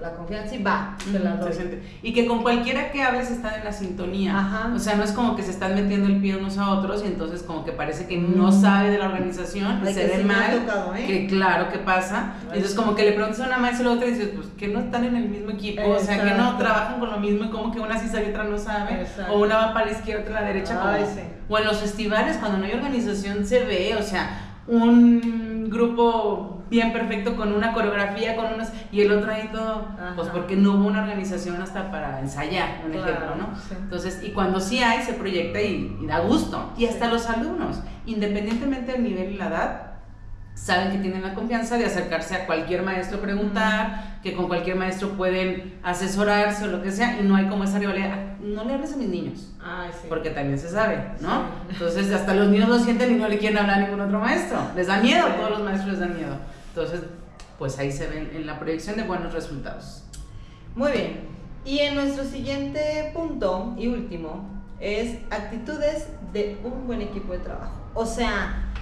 la 0.00 0.14
confianza 0.14 0.54
y 0.54 0.62
va, 0.62 0.96
Y 2.02 2.12
que 2.12 2.26
con 2.26 2.42
cualquiera 2.42 2.90
que 2.90 3.02
hables 3.02 3.30
están 3.30 3.54
en 3.54 3.64
la 3.64 3.72
sintonía. 3.72 4.70
O 4.74 4.78
sea, 4.78 4.96
no 4.96 5.04
es 5.04 5.12
como 5.12 5.36
que 5.36 5.42
se 5.42 5.50
están 5.50 5.74
metiendo 5.74 6.06
el 6.06 6.20
pie 6.20 6.36
unos 6.36 6.56
a 6.58 6.70
otros 6.70 7.02
y 7.04 7.06
entonces 7.06 7.42
como 7.42 7.64
que 7.64 7.72
parece 7.72 8.06
que 8.06 8.16
no 8.16 8.50
sabe 8.50 8.90
de 8.90 8.98
la 8.98 9.06
organización, 9.06 9.80
se 9.84 10.06
ve 10.06 10.24
mal. 10.24 10.66
¿eh? 10.96 11.06
Que 11.06 11.26
claro 11.26 11.70
que 11.70 11.78
pasa. 11.78 12.34
Entonces 12.44 12.74
como 12.74 12.94
que 12.94 13.04
le 13.04 13.12
preguntas 13.12 13.40
a 13.40 13.46
una 13.46 13.58
maestra 13.58 13.84
y 13.84 13.88
la 13.88 13.94
otra 13.94 14.08
y 14.08 14.12
dices, 14.12 14.30
pues 14.34 14.46
que 14.56 14.68
no 14.68 14.80
están 14.80 15.04
en 15.04 15.16
el 15.16 15.28
mismo 15.28 15.50
equipo, 15.50 15.82
o 15.82 15.98
sea, 15.98 16.22
que 16.22 16.34
no 16.34 16.56
trabajan 16.56 16.98
con 16.98 17.10
lo 17.10 17.18
mismo 17.18 17.44
y 17.44 17.50
como 17.50 17.72
que 17.72 17.80
una 17.80 17.98
sí 17.98 18.08
sabe 18.08 18.28
y 18.28 18.30
otra 18.30 18.44
no 18.44 18.58
sabe. 18.58 19.06
O 19.30 19.40
una 19.40 19.56
va 19.56 19.74
para 19.74 19.86
la 19.86 19.92
izquierda, 19.92 20.22
otra 20.22 20.38
a 20.38 20.40
la 20.42 20.46
derecha. 20.48 20.80
O 21.48 21.58
en 21.58 21.64
los 21.64 21.78
festivales, 21.78 22.36
cuando 22.38 22.58
no 22.58 22.64
hay 22.64 22.72
organización 22.72 23.44
se 23.44 23.64
ve, 23.64 23.96
o 23.98 24.02
sea, 24.02 24.60
un 24.66 25.68
grupo 25.68 26.59
bien 26.70 26.92
perfecto 26.92 27.36
con 27.36 27.52
una 27.52 27.72
coreografía, 27.72 28.36
con 28.36 28.54
unos, 28.54 28.68
y 28.92 29.00
el 29.00 29.10
otro 29.12 29.32
ahí 29.32 29.50
todo, 29.52 29.88
pues 30.14 30.28
porque 30.28 30.56
no 30.56 30.74
hubo 30.74 30.86
una 30.86 31.02
organización 31.02 31.60
hasta 31.60 31.90
para 31.90 32.20
ensayar, 32.20 32.82
un 32.86 32.94
ejemplo, 32.94 33.34
¿no? 33.36 33.48
Entonces, 33.76 34.22
y 34.22 34.30
cuando 34.30 34.60
sí 34.60 34.78
hay, 34.78 35.02
se 35.02 35.14
proyecta 35.14 35.60
y, 35.60 35.98
da 36.06 36.20
gusto. 36.20 36.72
Y 36.78 36.86
hasta 36.86 37.08
los 37.08 37.28
alumnos, 37.28 37.80
independientemente 38.06 38.92
del 38.92 39.02
nivel 39.02 39.32
y 39.32 39.36
la 39.36 39.48
edad, 39.48 39.86
saben 40.54 40.92
que 40.92 40.98
tienen 40.98 41.22
la 41.22 41.34
confianza 41.34 41.76
de 41.78 41.86
acercarse 41.86 42.34
a 42.34 42.46
cualquier 42.46 42.82
maestro, 42.82 43.20
preguntar, 43.20 44.18
que 44.22 44.34
con 44.34 44.46
cualquier 44.46 44.76
maestro 44.76 45.10
pueden 45.10 45.78
asesorarse 45.82 46.64
o 46.64 46.66
lo 46.68 46.82
que 46.82 46.92
sea, 46.92 47.18
y 47.18 47.24
no 47.24 47.34
hay 47.34 47.46
como 47.46 47.64
esa 47.64 47.78
rivalidad. 47.78 48.38
No 48.40 48.64
le 48.64 48.74
hables 48.74 48.92
a 48.92 48.96
mis 48.96 49.08
niños, 49.08 49.52
porque 50.08 50.30
también 50.30 50.58
se 50.58 50.68
sabe, 50.68 51.02
¿no? 51.20 51.46
Entonces, 51.68 52.12
hasta 52.12 52.34
los 52.34 52.48
niños 52.48 52.68
lo 52.68 52.78
sienten 52.78 53.12
y 53.12 53.18
no 53.18 53.26
le 53.26 53.38
quieren 53.38 53.58
hablar 53.58 53.78
a 53.78 53.82
ningún 53.82 54.00
otro 54.00 54.20
maestro. 54.20 54.58
Les 54.76 54.86
da 54.86 54.98
miedo, 55.00 55.26
todos 55.36 55.50
los 55.50 55.62
maestros 55.62 55.90
les 55.92 56.00
dan 56.00 56.16
miedo. 56.16 56.36
Entonces, 56.70 57.02
pues 57.58 57.78
ahí 57.78 57.92
se 57.92 58.06
ven 58.06 58.30
en 58.34 58.46
la 58.46 58.58
proyección 58.58 58.96
de 58.96 59.02
buenos 59.02 59.32
resultados. 59.32 60.04
Muy 60.74 60.92
bien. 60.92 61.20
Y 61.64 61.80
en 61.80 61.94
nuestro 61.94 62.24
siguiente 62.24 63.10
punto 63.12 63.74
y 63.76 63.88
último 63.88 64.48
es 64.80 65.18
actitudes 65.30 66.08
de 66.32 66.58
un 66.64 66.86
buen 66.86 67.02
equipo 67.02 67.32
de 67.32 67.40
trabajo. 67.40 67.74
O 67.92 68.06
sea, 68.06 68.72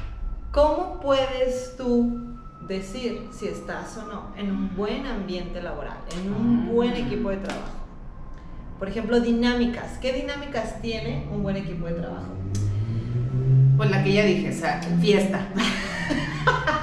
¿cómo 0.52 1.00
puedes 1.00 1.76
tú 1.76 2.36
decir 2.68 3.28
si 3.32 3.48
estás 3.48 3.96
o 3.96 4.06
no 4.06 4.32
en 4.36 4.50
un 4.50 4.76
buen 4.76 5.06
ambiente 5.06 5.60
laboral, 5.60 5.96
en 6.20 6.32
un 6.32 6.68
buen 6.68 6.92
equipo 6.92 7.30
de 7.30 7.38
trabajo? 7.38 7.72
Por 8.78 8.88
ejemplo, 8.88 9.18
dinámicas. 9.18 9.98
¿Qué 9.98 10.12
dinámicas 10.12 10.80
tiene 10.80 11.26
un 11.32 11.42
buen 11.42 11.56
equipo 11.56 11.86
de 11.86 11.94
trabajo? 11.94 12.32
Pues 13.76 13.90
la 13.90 14.04
que 14.04 14.12
ya 14.12 14.24
dije, 14.24 14.50
o 14.50 14.52
sea, 14.52 14.80
fiesta. 15.00 15.48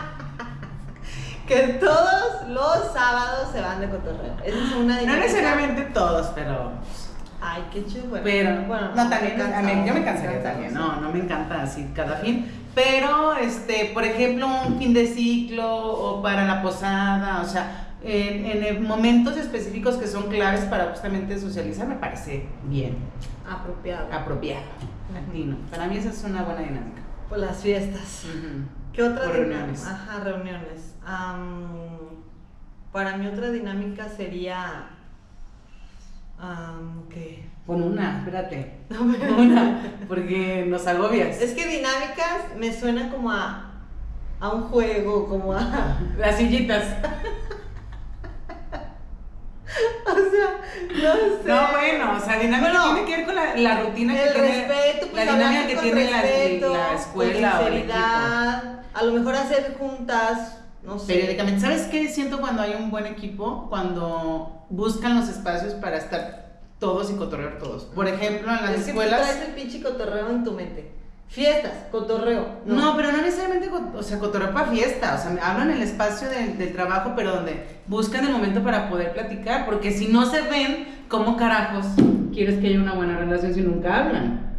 que 1.47 1.77
todos 1.79 2.47
los 2.49 2.93
sábados 2.93 3.49
se 3.51 3.61
van 3.61 3.79
de 3.81 3.89
cotorreo. 3.89 4.35
Esa 4.43 4.57
es 4.57 4.71
una 4.73 5.01
No 5.01 5.15
necesariamente 5.17 5.83
todos, 5.93 6.27
pero. 6.35 6.71
Ay, 7.41 7.63
qué 7.71 7.85
chulo. 7.85 8.19
pero, 8.23 8.63
bueno, 8.63 8.89
no, 8.95 9.09
también, 9.09 9.39
a 9.39 9.61
mí, 9.61 9.83
yo 9.85 9.93
me 9.93 10.03
cansaría 10.03 10.41
también, 10.41 10.73
no, 10.73 10.99
no 10.99 11.11
me 11.11 11.19
encanta 11.19 11.61
así 11.61 11.91
cada 11.93 12.15
fin. 12.17 12.49
Pero, 12.73 13.35
este, 13.35 13.91
por 13.93 14.03
ejemplo, 14.03 14.47
un 14.65 14.79
fin 14.79 14.93
de 14.93 15.05
ciclo 15.05 15.67
o 15.67 16.21
para 16.23 16.45
la 16.45 16.63
posada, 16.63 17.41
o 17.41 17.45
sea, 17.45 17.97
en, 18.03 18.63
en 18.63 18.83
momentos 18.83 19.37
específicos 19.37 19.95
que 19.95 20.07
son 20.07 20.23
claves 20.29 20.61
para 20.61 20.85
justamente 20.85 21.39
socializar, 21.39 21.87
me 21.87 21.95
parece 21.95 22.47
bien. 22.63 22.97
Apropiado. 23.47 24.11
Apropiado. 24.11 24.63
Latino. 25.13 25.57
Para 25.69 25.87
mí 25.87 25.97
esa 25.97 26.09
es 26.09 26.23
una 26.23 26.43
buena 26.43 26.61
dinámica. 26.61 27.01
Por 27.29 27.39
las 27.39 27.57
fiestas. 27.57 28.23
¿Qué 28.95 29.03
otra 29.03 29.27
reuniones? 29.27 29.85
Ajá, 29.85 30.23
reuniones. 30.23 30.95
para 32.91 33.17
mí 33.17 33.27
otra 33.27 33.51
dinámica 33.51 34.07
sería... 34.07 34.89
¿Qué? 37.09 37.45
Con 37.65 37.81
una, 37.81 38.19
espérate. 38.19 38.79
una, 39.37 39.81
porque 40.07 40.65
nos 40.67 40.85
agobias. 40.85 41.41
Es 41.41 41.53
que 41.53 41.65
dinámicas 41.65 42.55
me 42.57 42.71
suena 42.71 43.09
como 43.09 43.31
a 43.31 43.65
a 44.39 44.49
un 44.49 44.63
juego, 44.63 45.27
como 45.27 45.53
a... 45.53 45.97
Las 46.17 46.37
sillitas. 46.37 46.83
o 50.05 50.15
sea, 50.31 50.57
no 51.03 51.13
sé. 51.13 51.43
No, 51.45 51.71
bueno, 51.71 52.17
o 52.17 52.19
sea, 52.19 52.39
dinámica 52.39 52.69
Bueno, 52.71 52.93
tiene 52.93 53.05
que 53.09 53.17
ver 53.17 53.25
con 53.25 53.35
la, 53.35 53.55
la 53.57 53.81
rutina 53.81 54.13
que 54.13 54.23
el 54.23 54.33
tiene. 54.33 54.47
respeto, 54.67 55.07
pues 55.11 55.25
la 55.25 55.33
dinámica 55.33 55.67
que 55.67 55.75
tiene 55.77 56.11
la, 56.11 56.21
respeto, 56.21 56.73
la 56.73 56.93
escuela 56.93 57.51
con 57.51 57.63
o 57.63 57.67
el 57.67 57.77
equipo. 57.77 57.93
a 57.95 59.03
lo 59.03 59.11
mejor 59.13 59.35
hacer 59.35 59.75
juntas, 59.77 60.57
no 60.83 60.99
sé. 60.99 61.13
Periódicamente. 61.13 61.61
¿Sabes 61.61 61.83
qué 61.83 62.07
siento 62.09 62.39
cuando 62.39 62.61
hay 62.61 62.75
un 62.75 62.91
buen 62.91 63.05
equipo? 63.05 63.67
Cuando 63.69 64.65
buscan 64.69 65.19
los 65.19 65.29
espacios 65.29 65.73
para 65.75 65.97
estar 65.97 66.45
todos 66.79 67.09
y 67.11 67.15
cotorrear 67.15 67.57
todos. 67.57 67.85
Por 67.85 68.07
ejemplo, 68.07 68.51
en 68.51 68.61
las 68.61 68.71
es 68.71 68.77
que 68.85 68.93
tú 68.93 69.01
escuelas. 69.01 69.21
traes 69.21 69.47
el 69.47 69.53
pinche 69.55 69.81
cotorreo 69.81 70.29
en 70.29 70.43
tu 70.43 70.51
mente. 70.51 70.91
Fiestas, 71.27 71.71
cotorreo. 71.91 72.45
No, 72.65 72.95
pero 72.95 73.11
no 73.11 73.17
necesariamente, 73.21 73.69
o 73.95 74.03
sea, 74.03 74.19
cotorreo 74.19 74.53
para 74.53 74.67
fiesta, 74.67 75.15
o 75.15 75.17
sea, 75.17 75.31
hablan 75.43 75.71
en 75.71 75.77
el 75.77 75.83
espacio 75.83 76.29
del, 76.29 76.57
del 76.57 76.71
trabajo, 76.71 77.13
pero 77.15 77.35
donde 77.35 77.65
buscan 77.87 78.25
el 78.25 78.31
momento 78.31 78.63
para 78.63 78.89
poder 78.89 79.11
platicar, 79.13 79.65
porque 79.65 79.91
si 79.91 80.07
no 80.07 80.25
se 80.25 80.41
ven, 80.43 80.87
¿cómo 81.09 81.35
carajos 81.35 81.87
quieres 82.33 82.59
que 82.59 82.67
haya 82.67 82.79
una 82.79 82.93
buena 82.93 83.17
relación 83.17 83.53
si 83.53 83.61
nunca 83.61 84.05
hablan? 84.05 84.55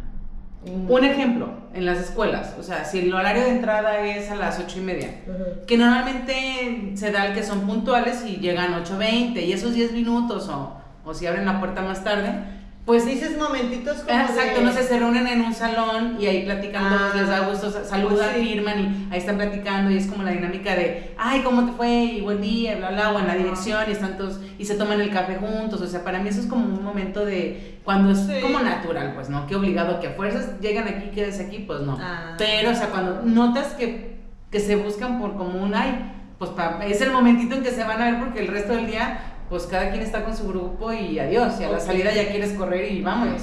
Mm. 0.65 0.91
Un 0.91 1.03
ejemplo, 1.03 1.49
en 1.73 1.85
las 1.85 1.99
escuelas, 1.99 2.55
o 2.59 2.63
sea, 2.63 2.83
si 2.83 2.99
el 2.99 3.13
horario 3.13 3.43
de 3.43 3.51
entrada 3.51 3.99
es 4.01 4.29
a 4.29 4.35
las 4.35 4.59
ocho 4.59 4.79
y 4.79 4.81
media, 4.81 5.21
Ujú. 5.25 5.65
que 5.65 5.77
normalmente 5.77 6.91
se 6.95 7.11
da 7.11 7.27
el 7.27 7.33
que 7.33 7.43
son 7.43 7.61
puntuales 7.61 8.23
y 8.25 8.37
llegan 8.37 8.73
8.20 8.83 9.45
y 9.45 9.53
esos 9.53 9.73
10 9.73 9.93
minutos 9.93 10.49
o, 10.49 10.73
o 11.05 11.13
si 11.13 11.25
abren 11.27 11.45
la 11.45 11.59
puerta 11.59 11.81
más 11.81 12.03
tarde, 12.03 12.56
pues 12.87 13.05
dices 13.05 13.37
momentitos 13.37 13.97
como 13.97 14.17
Exacto, 14.17 14.59
de- 14.59 14.65
no 14.65 14.71
sé, 14.71 14.81
se 14.83 14.97
reúnen 14.97 15.27
en 15.27 15.41
un 15.41 15.53
salón 15.53 16.15
y 16.19 16.25
ahí 16.25 16.45
platican 16.45 16.85
Ah, 16.85 16.97
todos, 17.11 17.15
les 17.17 17.27
da 17.27 17.39
gusto, 17.41 17.69
sa- 17.69 17.83
saludan, 17.83 18.29
pues 18.31 18.41
sí. 18.47 18.53
firman 18.53 18.79
y 18.79 19.07
ahí 19.13 19.19
están 19.19 19.35
platicando 19.35 19.91
y 19.91 19.97
es 19.97 20.07
como 20.07 20.23
la 20.23 20.31
dinámica 20.31 20.73
de, 20.73 21.13
ay, 21.17 21.41
¿cómo 21.41 21.65
te 21.65 21.73
fue? 21.73 21.89
Y 22.05 22.21
buen 22.21 22.39
día, 22.41 22.77
bla, 22.77 22.91
bla, 22.91 23.11
o 23.11 23.19
en 23.19 23.27
la 23.27 23.35
dirección 23.35 23.83
y 23.89 23.91
están 23.91 24.17
todos, 24.17 24.39
y 24.57 24.63
se 24.63 24.75
toman 24.75 25.01
el 25.01 25.11
café 25.11 25.35
juntos, 25.35 25.81
o 25.81 25.85
sea, 25.87 26.03
para 26.05 26.19
mí 26.19 26.29
eso 26.29 26.39
es 26.39 26.47
como 26.47 26.63
un 26.65 26.81
momento 26.81 27.25
de, 27.25 27.77
cuando 27.83 28.11
es 28.13 28.19
Sí. 28.19 28.39
como 28.41 28.59
natural, 28.61 29.11
pues, 29.15 29.27
¿no? 29.29 29.45
Que 29.47 29.57
obligado, 29.57 29.99
que 29.99 30.07
a 30.07 30.11
fuerzas 30.11 30.59
llegan 30.61 30.87
aquí, 30.87 31.09
quedes 31.13 31.41
aquí, 31.41 31.59
pues 31.67 31.81
no. 31.81 31.97
Ah. 32.01 32.35
Pero, 32.37 32.71
o 32.71 32.73
sea, 32.73 32.87
cuando 32.87 33.21
notas 33.23 33.73
que, 33.73 34.15
que 34.49 34.61
se 34.61 34.77
buscan 34.77 35.19
por 35.19 35.35
como 35.35 35.61
un, 35.61 35.75
ay, 35.75 36.13
pues 36.39 36.51
pa- 36.51 36.79
es 36.85 37.01
el 37.01 37.11
momentito 37.11 37.53
en 37.53 37.63
que 37.63 37.71
se 37.71 37.83
van 37.83 38.01
a 38.01 38.05
ver 38.05 38.19
porque 38.21 38.39
el 38.39 38.47
resto 38.47 38.71
del 38.73 38.87
día, 38.87 39.19
pues 39.49 39.63
cada 39.63 39.91
quien 39.91 40.03
está 40.03 40.23
con 40.25 40.35
su 40.35 40.47
grupo 40.47 40.91
y 40.91 41.19
adiós, 41.19 41.53
y 41.59 41.63
a 41.63 41.69
la 41.69 41.79
salida 41.79 42.13
ya 42.13 42.29
quieres 42.29 42.53
correr 42.53 42.91
y 42.91 43.01
vámonos. 43.01 43.41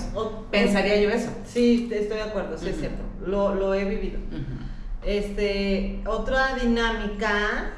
Pensaría 0.51 1.01
yo 1.01 1.11
eso. 1.11 1.31
Sí, 1.47 1.89
estoy 1.93 2.19
de 2.19 2.23
acuerdo, 2.23 2.57
sí 2.59 2.69
es 2.69 2.79
cierto. 2.79 3.03
Lo, 3.27 3.55
lo 3.55 3.75
he 3.75 3.85
vivido. 3.85 4.19
Este, 5.05 6.01
otra 6.07 6.55
dinámica. 6.57 7.71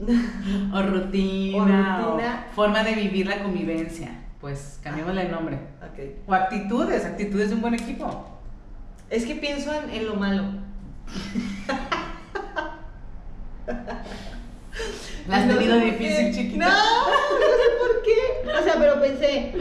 O 0.72 0.80
rutina, 0.82 2.06
O 2.06 2.10
rutina. 2.12 2.46
o 2.52 2.54
forma 2.54 2.84
de 2.84 2.94
vivir 2.94 3.26
la 3.26 3.42
convivencia. 3.42 4.10
Pues 4.40 4.78
cambiémosle 4.82 5.22
el 5.22 5.30
nombre. 5.32 5.58
O 6.26 6.34
actitudes, 6.34 7.04
actitudes 7.04 7.48
de 7.48 7.56
un 7.56 7.62
buen 7.62 7.74
equipo. 7.74 8.28
Es 9.10 9.24
que 9.24 9.34
pienso 9.34 9.72
en, 9.74 9.90
en 9.90 10.06
lo 10.06 10.14
malo. 10.14 10.44
¿La 15.28 15.36
has 15.36 15.46
No 15.46 15.54
tenido 15.54 15.74
sé 15.74 15.80
por 15.80 15.98
difícil, 15.98 16.34
chiquita? 16.34 16.66
No, 16.66 16.70
no 16.70 17.46
sé 17.56 17.68
por 17.78 18.02
qué. 18.02 18.58
O 18.58 18.64
sea, 18.64 18.74
pero 18.78 19.00
pensé, 19.00 19.52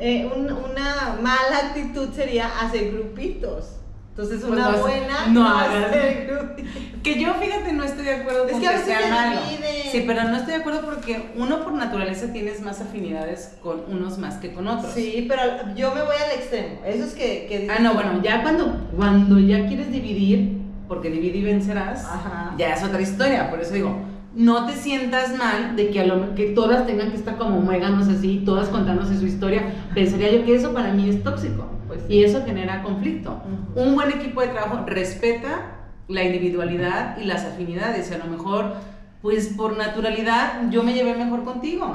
eh, 0.00 0.30
un- 0.34 0.50
una 0.50 1.16
mala 1.20 1.58
actitud 1.68 2.08
sería 2.14 2.48
hacer 2.60 2.90
grupitos. 2.92 3.76
Entonces, 4.10 4.40
Pues 4.40 4.52
una 4.52 4.70
no, 4.72 4.78
buena 4.78 5.26
no 5.28 5.48
hagas. 5.48 5.86
hacer 5.90 6.26
grupitos. 6.30 6.72
Que 7.02 7.18
yo, 7.22 7.32
fíjate, 7.34 7.72
no 7.72 7.84
estoy 7.84 8.04
de 8.04 8.14
acuerdo 8.16 8.44
Es 8.46 8.52
con 8.52 8.60
que 8.60 8.68
que, 8.68 8.78
sea 8.78 9.00
se 9.02 9.08
malo. 9.10 9.40
Sí, 9.92 10.04
pero 10.06 10.24
no 10.24 10.36
estoy 10.36 10.54
de 10.54 10.60
acuerdo 10.60 10.82
porque 10.84 11.30
uno 11.36 11.64
por 11.64 11.72
naturaleza 11.72 12.32
tienes 12.32 12.60
más 12.60 12.80
afinidades 12.80 13.54
con 13.62 13.82
unos 13.88 14.18
más 14.18 14.36
que 14.36 14.52
con 14.52 14.68
otros. 14.68 14.92
Sí, 14.92 15.24
pero 15.28 15.42
yo 15.74 15.94
me 15.94 16.02
voy 16.02 16.16
al 16.16 16.38
extremo. 16.38 16.80
Eso 16.84 17.04
es 17.04 17.14
que. 17.14 17.46
que 17.48 17.68
Ah, 17.70 17.78
no, 17.80 17.94
bueno, 17.94 18.20
ya 18.22 18.42
cuando, 18.42 18.88
cuando 18.96 19.38
ya 19.38 19.66
quieres 19.66 19.90
dividir, 19.90 20.58
porque 20.88 21.08
divide 21.10 21.38
y 21.38 21.44
vencerás, 21.44 22.04
Ajá. 22.04 22.54
ya 22.58 22.74
es 22.74 22.82
otra 22.84 23.00
historia. 23.00 23.48
Por 23.48 23.60
eso 23.60 23.72
digo, 23.72 23.96
no 24.34 24.66
te 24.66 24.74
sientas 24.74 25.36
mal 25.36 25.74
de 25.76 25.90
que, 25.90 26.00
a 26.00 26.06
lo, 26.06 26.34
que 26.34 26.46
todas 26.46 26.86
tengan 26.86 27.10
que 27.10 27.16
estar 27.16 27.36
como 27.36 27.60
muéganos 27.60 28.08
así, 28.08 28.42
todas 28.44 28.68
contándose 28.68 29.18
su 29.18 29.26
historia. 29.26 29.74
Pensaría 29.94 30.30
yo 30.32 30.44
que 30.44 30.54
eso 30.54 30.72
para 30.72 30.92
mí 30.92 31.08
es 31.08 31.22
tóxico. 31.22 31.66
Pues 31.88 32.00
y 32.08 32.22
eso 32.22 32.44
genera 32.44 32.82
conflicto. 32.82 33.42
Un 33.74 33.94
buen 33.94 34.10
equipo 34.10 34.40
de 34.40 34.48
trabajo 34.48 34.84
respeta 34.86 35.78
la 36.06 36.22
individualidad 36.22 37.18
y 37.18 37.24
las 37.24 37.44
afinidades. 37.44 38.10
Y 38.10 38.14
a 38.14 38.18
lo 38.18 38.26
mejor, 38.26 38.74
pues 39.22 39.48
por 39.48 39.76
naturalidad, 39.76 40.70
yo 40.70 40.84
me 40.84 40.94
llevé 40.94 41.14
mejor 41.14 41.44
contigo. 41.44 41.92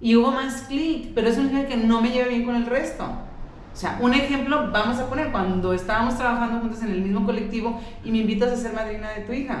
Y 0.00 0.16
hubo 0.16 0.32
más 0.32 0.62
clic, 0.62 1.12
pero 1.14 1.28
eso 1.28 1.40
no 1.40 1.48
significa 1.48 1.74
que 1.74 1.86
no 1.86 2.00
me 2.00 2.10
lleve 2.10 2.30
bien 2.30 2.44
con 2.44 2.56
el 2.56 2.66
resto. 2.66 3.04
O 3.04 3.78
sea, 3.78 3.98
un 4.00 4.14
ejemplo, 4.14 4.70
vamos 4.72 4.98
a 4.98 5.08
poner, 5.08 5.30
cuando 5.30 5.72
estábamos 5.72 6.16
trabajando 6.16 6.60
juntos 6.60 6.82
en 6.82 6.90
el 6.90 7.02
mismo 7.02 7.24
colectivo 7.24 7.80
y 8.04 8.10
me 8.10 8.18
invitas 8.18 8.50
a 8.50 8.56
ser 8.56 8.72
madrina 8.72 9.10
de 9.10 9.20
tu 9.22 9.32
hija. 9.32 9.60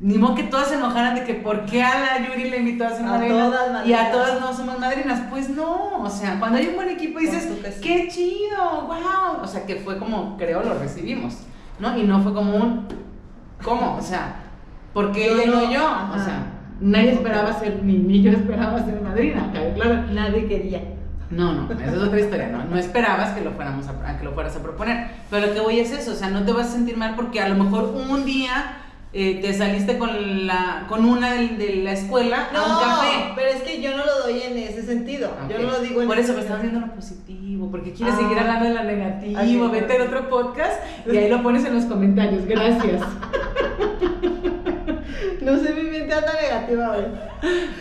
Ni 0.00 0.18
modo 0.18 0.34
que 0.34 0.42
todas 0.44 0.68
se 0.68 0.74
enojaran 0.74 1.14
de 1.14 1.24
que 1.24 1.34
por 1.34 1.66
qué 1.66 1.82
a 1.82 2.00
la 2.00 2.26
Yuri 2.26 2.50
le 2.50 2.58
invitó 2.58 2.84
a 2.84 2.90
ser 2.90 3.04
A 3.06 3.10
madrina 3.10 3.44
todas 3.44 3.86
y 3.86 3.92
a 3.92 4.10
todas 4.10 4.40
no 4.40 4.52
somos 4.52 4.78
madrinas. 4.78 5.22
Pues 5.30 5.48
no, 5.48 6.02
o 6.02 6.10
sea, 6.10 6.38
cuando 6.40 6.58
hay 6.58 6.66
un 6.68 6.74
buen 6.74 6.88
equipo 6.88 7.20
dices, 7.20 7.48
qué 7.80 8.08
chido, 8.08 8.86
wow. 8.86 9.42
O 9.42 9.46
sea, 9.46 9.64
que 9.64 9.76
fue 9.76 9.98
como, 9.98 10.36
creo, 10.36 10.62
lo 10.64 10.74
recibimos, 10.74 11.38
¿no? 11.78 11.96
Y 11.96 12.02
no 12.02 12.20
fue 12.22 12.34
como 12.34 12.56
un, 12.56 12.88
¿cómo? 13.62 13.96
O 13.96 14.02
sea, 14.02 14.36
¿por 14.92 15.12
qué 15.12 15.26
Yo 15.26 15.40
ella 15.40 15.46
no 15.46 15.60
no, 15.60 15.72
yo? 15.72 15.84
O 16.12 16.18
sea, 16.18 16.42
nadie 16.80 17.12
esperaba 17.12 17.52
ser, 17.52 17.82
ni, 17.84 17.96
ni 17.98 18.20
yo 18.20 18.32
esperaba 18.32 18.84
ser 18.84 19.00
madrina, 19.00 19.52
claro. 19.74 20.02
Nadie 20.12 20.48
quería. 20.48 20.82
No, 21.30 21.52
no, 21.52 21.72
esa 21.72 21.84
es 21.84 22.02
otra 22.02 22.20
historia, 22.20 22.48
¿no? 22.48 22.64
No 22.64 22.76
esperabas 22.76 23.30
que 23.30 23.40
lo, 23.42 23.52
fuéramos 23.52 23.86
a, 23.88 24.10
a 24.10 24.18
que 24.18 24.24
lo 24.24 24.32
fueras 24.32 24.56
a 24.56 24.62
proponer. 24.62 25.08
Pero 25.30 25.46
lo 25.46 25.54
que 25.54 25.60
voy 25.60 25.80
es 25.80 25.92
eso, 25.92 26.12
o 26.12 26.14
sea, 26.14 26.30
no 26.30 26.44
te 26.44 26.52
vas 26.52 26.66
a 26.66 26.72
sentir 26.72 26.96
mal 26.96 27.14
porque 27.14 27.40
a 27.40 27.48
lo 27.48 27.62
mejor 27.62 27.84
un 27.84 28.24
día 28.24 28.80
eh, 29.14 29.38
te 29.40 29.54
saliste 29.54 29.96
con, 29.96 30.46
la, 30.46 30.86
con 30.88 31.04
una 31.04 31.32
de, 31.34 31.48
de 31.50 31.76
la 31.76 31.92
escuela 31.92 32.48
No, 32.52 32.58
a 32.60 32.64
un 32.66 32.84
café. 32.84 33.32
pero 33.36 33.48
es 33.50 33.62
que 33.62 33.80
yo 33.80 33.96
no 33.96 34.04
lo 34.04 34.18
doy 34.24 34.42
en 34.42 34.58
ese 34.58 34.82
sentido. 34.82 35.30
Yo 35.48 35.58
no 35.60 35.70
lo 35.70 35.78
digo 35.80 36.02
en 36.02 36.08
Por 36.08 36.18
eso 36.18 36.32
me 36.32 36.40
sentido. 36.42 36.60
viendo 36.60 36.80
lo 36.80 36.94
positivo, 36.94 37.70
porque 37.70 37.92
quieres 37.92 38.14
Ah. 38.14 38.18
seguir 38.18 38.38
hablando 38.38 38.68
de 38.68 38.74
la 38.74 38.82
negativo. 38.84 39.66
Ok. 39.66 39.72
Vete 39.72 39.96
al 39.96 40.02
otro 40.08 40.28
podcast 40.28 40.82
y 41.10 41.16
ahí 41.16 41.28
lo 41.28 41.42
pones 41.42 41.64
en 41.64 41.74
los 41.74 41.84
comentarios. 41.84 42.44
Gracias. 42.46 43.00
No 45.40 45.58
sé 45.58 45.74
mi 45.74 45.82
mente 45.82 46.12
anda 46.14 46.32
negativa 46.40 46.92
hoy. 46.92 47.04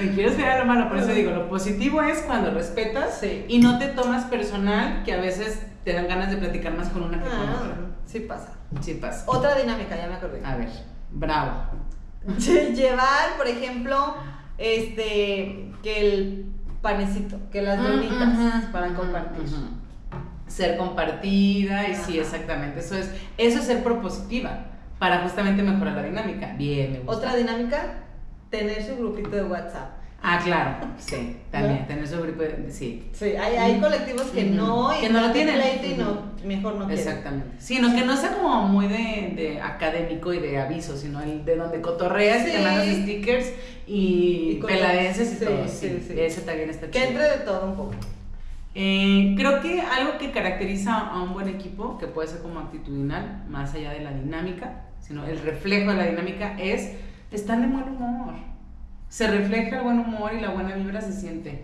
Me 0.02 0.12
quieres 0.14 0.36
ver 0.38 0.50
a 0.50 0.60
lo 0.60 0.66
malo, 0.66 0.90
por 0.90 0.98
eso 0.98 1.08
digo, 1.14 1.32
lo 1.32 1.48
positivo 1.48 2.02
es 2.02 2.20
cuando 2.24 2.52
respetas 2.52 3.18
Sí. 3.22 3.46
y 3.48 3.60
no 3.60 3.80
te 3.80 3.88
tomas 3.88 4.26
personal, 4.26 5.04
que 5.06 5.14
a 5.14 5.22
veces 5.22 5.66
te 5.86 5.94
dan 5.94 6.08
ganas 6.10 6.30
de 6.30 6.38
platicar 6.38 6.76
más 6.76 6.90
con 6.90 7.04
una 7.04 7.20
que 7.24 7.30
con 7.30 7.40
Ah, 7.40 7.56
otra. 7.62 7.76
sí 8.06 8.20
pasa. 8.20 8.50
Sí 8.82 8.96
pasa. 8.96 9.24
Otra 9.28 9.56
dinámica, 9.56 9.96
ya 9.96 10.08
me 10.08 10.16
acordé. 10.16 10.42
A 10.44 10.58
ver, 10.58 10.68
bravo. 11.14 11.52
Llevar, 12.38 13.38
por 13.38 13.48
ejemplo, 13.48 14.16
este, 14.58 15.72
que 15.82 16.00
el 16.14 16.46
panecito, 16.82 17.38
que 17.52 17.62
las 17.62 17.82
donitas 17.82 18.38
Ujú, 18.38 18.72
para 18.72 18.88
ujú, 18.88 18.96
compartir. 18.96 19.44
ujú. 19.44 19.68
Ser 20.48 20.78
compartida 20.78 21.88
y 21.90 21.96
sí, 21.96 22.20
exactamente. 22.20 22.80
Eso 22.80 22.96
es, 22.96 23.10
eso 23.38 23.60
es 23.60 23.66
ser 23.66 23.84
propositiva 23.84 24.66
para 25.00 25.20
justamente 25.24 25.64
mejorar 25.64 25.96
la 25.96 26.04
dinámica. 26.04 26.54
Bien, 26.58 26.92
me 26.92 27.00
gusta. 27.00 27.14
Otra 27.14 27.36
dinámica, 27.36 27.96
tener 28.50 28.84
su 28.84 28.96
grupito 28.98 29.36
de 29.36 29.44
WhatsApp. 29.46 30.03
Ah, 30.26 30.40
claro, 30.42 30.78
sí, 31.00 31.36
también, 31.52 31.82
¿No? 31.82 31.88
tener 31.88 32.08
de, 32.08 32.72
sí. 32.72 33.10
Sí, 33.12 33.26
hay, 33.36 33.58
hay 33.58 33.80
colectivos 33.82 34.28
que 34.28 34.46
Ujú. 34.46 34.54
no, 34.56 34.98
y 34.98 35.02
Que 35.02 35.10
no 35.10 35.20
lo 35.20 35.32
tienen. 35.34 35.56
y 35.84 35.96
no, 35.98 36.32
mejor 36.46 36.76
no. 36.76 36.90
Exactamente. 36.90 37.58
Sí, 37.60 37.80
no, 37.82 37.94
que 37.94 38.06
no 38.06 38.16
sea 38.16 38.32
como 38.34 38.62
muy 38.70 38.88
de, 38.88 39.34
de 39.36 39.60
académico 39.62 40.32
y 40.34 40.40
de 40.40 40.58
aviso, 40.62 40.96
sino 40.96 41.22
el 41.22 41.44
de 41.44 41.58
donde 41.58 41.82
cotorreas 41.82 42.48
y 42.48 42.52
te 42.52 42.58
Sí. 42.58 42.64
mandas 42.64 42.86
stickers 42.88 43.52
y, 43.86 43.94
Y 44.54 44.60
y 45.34 45.36
sí, 45.40 45.46
todo. 45.46 45.68
sí, 45.68 45.90
Sí, 45.90 46.06
sí. 46.08 46.14
Ese 46.18 46.42
también 46.44 46.70
está 46.70 46.88
Que 46.88 47.00
chido. 47.00 47.08
entre 47.10 47.24
de 47.24 47.38
todo 47.46 47.66
un 47.66 47.76
poco. 47.76 47.92
Eh, 48.76 49.36
creo 49.38 49.60
que 49.62 49.82
algo 49.82 50.18
que 50.20 50.32
caracteriza 50.32 50.98
a 51.00 51.22
un 51.22 51.34
buen 51.34 51.50
equipo, 51.50 51.98
que 51.98 52.08
puede 52.08 52.30
ser 52.30 52.42
como 52.42 52.62
actitudinal, 52.62 53.44
más 53.50 53.74
allá 53.76 53.92
de 53.92 54.00
la 54.00 54.12
dinámica, 54.14 54.84
sino 55.02 55.26
el 55.28 55.38
reflejo 55.40 55.92
de 55.92 55.98
la 55.98 56.06
dinámica, 56.06 56.56
es 56.58 56.94
estar 57.30 57.60
de 57.60 57.68
buen 57.68 57.84
humor. 57.90 58.36
Se 59.14 59.28
refleja 59.28 59.78
el 59.78 59.84
buen 59.84 60.00
humor 60.00 60.34
y 60.34 60.42
la 60.42 60.50
buena 60.50 60.74
vibra 60.74 61.00
se 61.00 61.14
siente. 61.14 61.64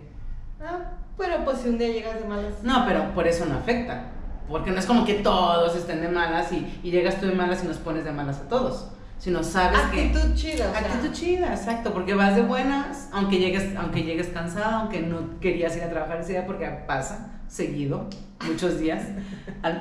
Ah, 0.62 0.92
pero 1.18 1.44
pues 1.44 1.58
si 1.58 1.70
un 1.70 1.80
día 1.80 1.88
llegas 1.88 2.20
de 2.22 2.26
malas. 2.28 2.62
No, 2.62 2.86
pero 2.88 3.12
por 3.16 3.26
eso 3.26 3.44
no 3.48 3.56
afecta. 3.56 4.04
Porque 4.48 4.70
no 4.70 4.78
es 4.78 4.86
como 4.86 5.04
que 5.04 5.16
todos 5.16 5.76
estén 5.76 6.00
de 6.02 6.10
malas 6.10 6.52
y, 6.52 6.80
y 6.84 6.92
llegas 6.92 7.20
tú 7.20 7.26
de 7.26 7.34
malas 7.34 7.64
y 7.64 7.68
nos 7.68 7.78
pones 7.78 8.06
de 8.06 8.12
malas 8.12 8.38
a 8.38 8.48
todos. 8.48 8.90
Sino 9.18 9.44
sabes 9.44 9.80
que... 9.92 10.10
Actitud 10.10 10.36
chida. 10.36 10.70
o 10.70 10.72
sea, 10.72 10.80
Actitud 10.80 11.12
chida, 11.12 11.48
exacto, 11.48 11.92
porque 11.92 12.14
vas 12.14 12.36
de 12.36 12.44
buenas, 12.44 13.10
aunque 13.12 13.40
llegues, 13.40 13.76
aunque 13.76 14.04
llegues 14.04 14.28
cansado, 14.28 14.82
aunque 14.82 15.02
no 15.02 15.40
querías 15.40 15.76
ir 15.76 15.82
a 15.82 15.90
trabajar 15.90 16.20
ese 16.20 16.34
día, 16.34 16.46
porque 16.46 16.68
pasa 16.86 17.32
seguido, 17.48 18.08
muchos 18.46 18.80
días, 18.80 19.02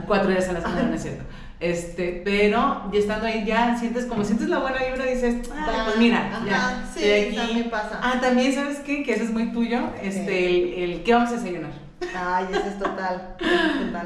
cuatro 0.06 0.30
días 0.30 0.48
a 0.48 0.54
la 0.54 0.62
semana, 0.62 0.84
no 0.84 0.94
es 0.94 1.02
cierto. 1.02 1.24
Este, 1.60 2.22
pero 2.24 2.88
ya 2.92 2.98
estando 2.98 3.26
ahí 3.26 3.44
ya 3.44 3.76
sientes 3.76 4.04
como 4.04 4.24
sientes 4.24 4.48
la 4.48 4.60
buena 4.60 4.78
vibra 4.78 5.04
dices, 5.04 5.50
ah, 5.52 5.82
pues 5.86 5.98
mira, 5.98 6.40
ya, 6.46 6.88
sí, 6.94 7.10
aquí. 7.10 7.36
también 7.36 7.70
pasa. 7.70 7.98
Ah, 8.00 8.18
también 8.20 8.54
sabes 8.54 8.78
qué, 8.78 9.02
que 9.02 9.14
eso 9.14 9.24
es 9.24 9.32
muy 9.32 9.50
tuyo, 9.50 9.90
este, 10.00 10.48
el, 10.48 10.74
el, 10.74 11.02
¿qué 11.02 11.14
vamos 11.14 11.30
a 11.30 11.34
desayunar? 11.34 11.88
Ay, 12.14 12.46
ese 12.50 12.68
es 12.68 12.78
total, 12.78 13.36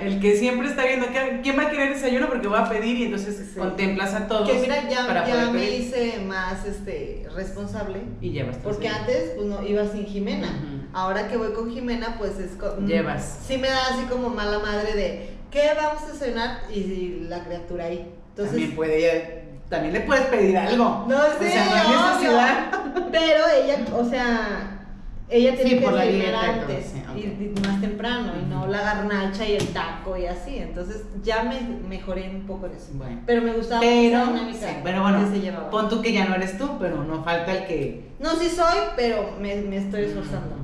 El 0.00 0.18
que 0.20 0.36
siempre 0.36 0.68
está 0.68 0.84
viendo 0.84 1.06
quién 1.42 1.58
va 1.58 1.64
a 1.64 1.70
querer 1.70 1.92
desayuno 1.92 2.26
porque 2.28 2.48
voy 2.48 2.58
a 2.58 2.68
pedir 2.68 2.96
y 2.96 3.04
entonces 3.04 3.54
contemplas 3.56 4.14
a 4.14 4.26
todos. 4.26 4.50
Que 4.50 4.60
mira, 4.60 4.88
ya, 4.88 5.26
ya 5.26 5.50
me 5.50 5.70
hice 5.70 6.20
más 6.26 6.64
este 6.64 7.26
responsable. 7.34 8.00
Y 8.20 8.30
llevas 8.30 8.56
Porque 8.58 8.88
antes 8.88 9.32
pues 9.36 9.46
no 9.46 9.62
iba 9.66 9.86
sin 9.86 10.06
Jimena. 10.06 10.48
Ahora 10.94 11.28
que 11.28 11.36
voy 11.36 11.52
con 11.52 11.70
Jimena, 11.70 12.16
pues 12.18 12.38
es 12.38 12.52
llevas. 12.86 13.40
Sí 13.46 13.58
me 13.58 13.68
da 13.68 13.88
así 13.88 14.04
como 14.04 14.30
mala 14.30 14.58
madre 14.58 14.94
de 14.94 15.31
¿qué 15.52 15.70
vamos 15.76 16.02
a 16.02 16.14
cenar? 16.14 16.62
Y 16.74 17.26
la 17.28 17.44
criatura 17.44 17.84
ahí. 17.84 18.12
Entonces, 18.30 18.52
también 18.52 18.74
puede 18.74 19.42
también 19.68 19.94
le 19.94 20.00
puedes 20.00 20.26
pedir 20.26 20.58
algo. 20.58 21.06
No 21.08 21.18
sé, 21.38 21.46
o 21.46 22.20
sea, 22.20 22.70
Pero 23.10 23.44
ella, 23.48 23.84
o 23.94 24.04
sea, 24.04 24.86
ella 25.30 25.54
tiene 25.56 25.80
que 25.80 25.86
cenar 25.86 26.44
antes 26.44 26.92
y, 27.16 27.66
más 27.66 27.80
temprano 27.80 28.32
y 28.38 28.50
no 28.50 28.66
la 28.66 28.82
garnacha 28.82 29.48
y 29.48 29.56
el 29.56 29.68
taco 29.68 30.16
y 30.16 30.26
así. 30.26 30.58
Entonces 30.58 31.04
ya 31.22 31.42
me 31.44 31.60
mejoré 31.88 32.28
un 32.28 32.46
poco 32.46 32.66
en 32.66 32.72
eso. 32.72 32.92
pero 33.24 33.40
me 33.40 33.54
gustaba 33.54 33.80
pero, 33.80 34.26
dinámica 34.26 34.80
pero 34.84 35.02
bueno, 35.02 35.30
se 35.30 35.52
pon 35.70 35.88
tú 35.88 36.02
que 36.02 36.12
ya 36.12 36.26
no 36.26 36.34
eres 36.34 36.58
tú, 36.58 36.76
pero 36.78 37.02
no 37.04 37.24
falta 37.24 37.52
el 37.52 37.66
que... 37.66 38.12
No, 38.18 38.36
sí 38.36 38.50
soy, 38.50 38.78
pero 38.94 39.36
me, 39.40 39.56
me 39.56 39.78
estoy 39.78 40.02
esforzando. 40.02 40.61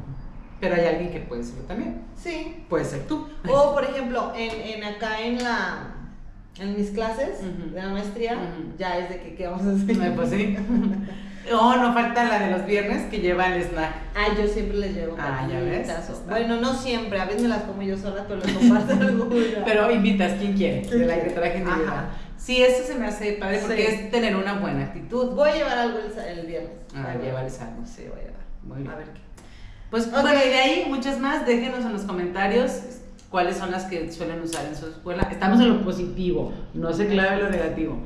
Pero 0.61 0.75
hay 0.75 0.87
alguien 0.87 1.11
que 1.11 1.21
puede 1.21 1.45
serlo 1.45 1.63
también. 1.63 2.03
Sí. 2.17 2.65
Puede 2.69 2.85
ser 2.85 3.07
tú. 3.07 3.29
O 3.49 3.75
por 3.75 3.85
ejemplo, 3.85 4.33
en, 4.37 4.51
en 4.51 4.85
acá 4.85 5.21
en 5.21 5.43
la 5.43 5.95
en 6.61 6.77
mis 6.77 6.91
clases 6.91 7.39
de 7.41 7.81
la 7.81 7.89
maestría, 7.89 8.37
ya 8.77 8.99
es 8.99 9.09
de 9.09 9.21
que 9.21 9.35
qué 9.35 9.47
vamos 9.47 9.65
a 9.67 9.73
hacer. 9.73 10.15
Pues 10.15 10.31
sí. 10.31 10.57
Oh, 11.51 11.77
no 11.77 11.95
falta 11.95 12.25
la 12.25 12.41
de 12.41 12.51
los 12.51 12.67
viernes 12.67 13.07
que 13.11 13.21
lleva 13.21 13.55
el 13.55 13.63
snack. 13.63 13.91
Ah, 14.15 14.27
yo 14.37 14.47
siempre 14.47 14.77
les 14.79 14.95
llevo. 14.95 15.17
Ah, 15.19 15.49
ya 15.51 15.61
ves. 15.61 15.89
Bueno, 16.29 16.61
no 16.61 16.75
siempre, 16.75 17.19
a 17.19 17.25
veces 17.25 17.41
me 17.41 17.49
las 17.49 17.63
como 17.63 17.81
yo 17.81 17.97
sola, 17.97 18.27
pero 18.29 18.41
les 18.41 18.53
comparto 18.53 18.93
alguna. 19.01 19.65
pero 19.65 19.91
invitas, 19.91 20.35
¿quién 20.35 20.53
quiere? 20.55 20.83
De 20.83 21.07
la 21.07 21.23
que 21.23 21.31
traje 21.31 21.65
Sí, 22.37 22.63
eso 22.63 22.85
se 22.85 22.95
me 22.99 23.07
hace 23.07 23.33
padre 23.33 23.61
porque 23.63 23.87
es 23.87 24.11
tener 24.11 24.37
una 24.37 24.59
buena 24.59 24.85
actitud. 24.85 25.35
Voy 25.35 25.49
a 25.49 25.55
llevar 25.55 25.79
algo 25.79 25.99
el, 25.99 26.47
viernes. 26.47 26.71
Ah, 26.95 27.15
llevarles 27.15 27.61
algo. 27.61 27.83
Sí, 27.87 28.05
voy 28.11 28.21
a 28.21 28.25
llevar. 28.25 28.45
Muy 28.63 28.83
bien. 28.83 28.91
A 28.91 28.97
ver 28.97 29.07
qué. 29.07 29.21
Pues 29.91 30.11
bueno, 30.11 30.29
y 30.29 30.49
de 30.49 30.59
ahí 30.59 30.87
muchas 30.89 31.19
más, 31.19 31.47
déjenos 31.47 31.85
en 31.85 31.93
los 31.93 32.03
comentarios 32.03 32.73
cuáles 33.31 33.57
son 33.57 33.71
las 33.71 33.85
que 33.85 34.11
suelen 34.13 34.43
usar 34.43 34.67
en 34.67 34.77
su 34.77 34.87
escuela. 34.87 35.29
Estamos 35.31 35.61
en 35.61 35.69
lo 35.69 35.85
positivo, 35.85 36.53
no 36.75 36.93
se 36.93 37.07
clave 37.07 37.43
lo 37.43 37.51
negativo. 37.51 37.99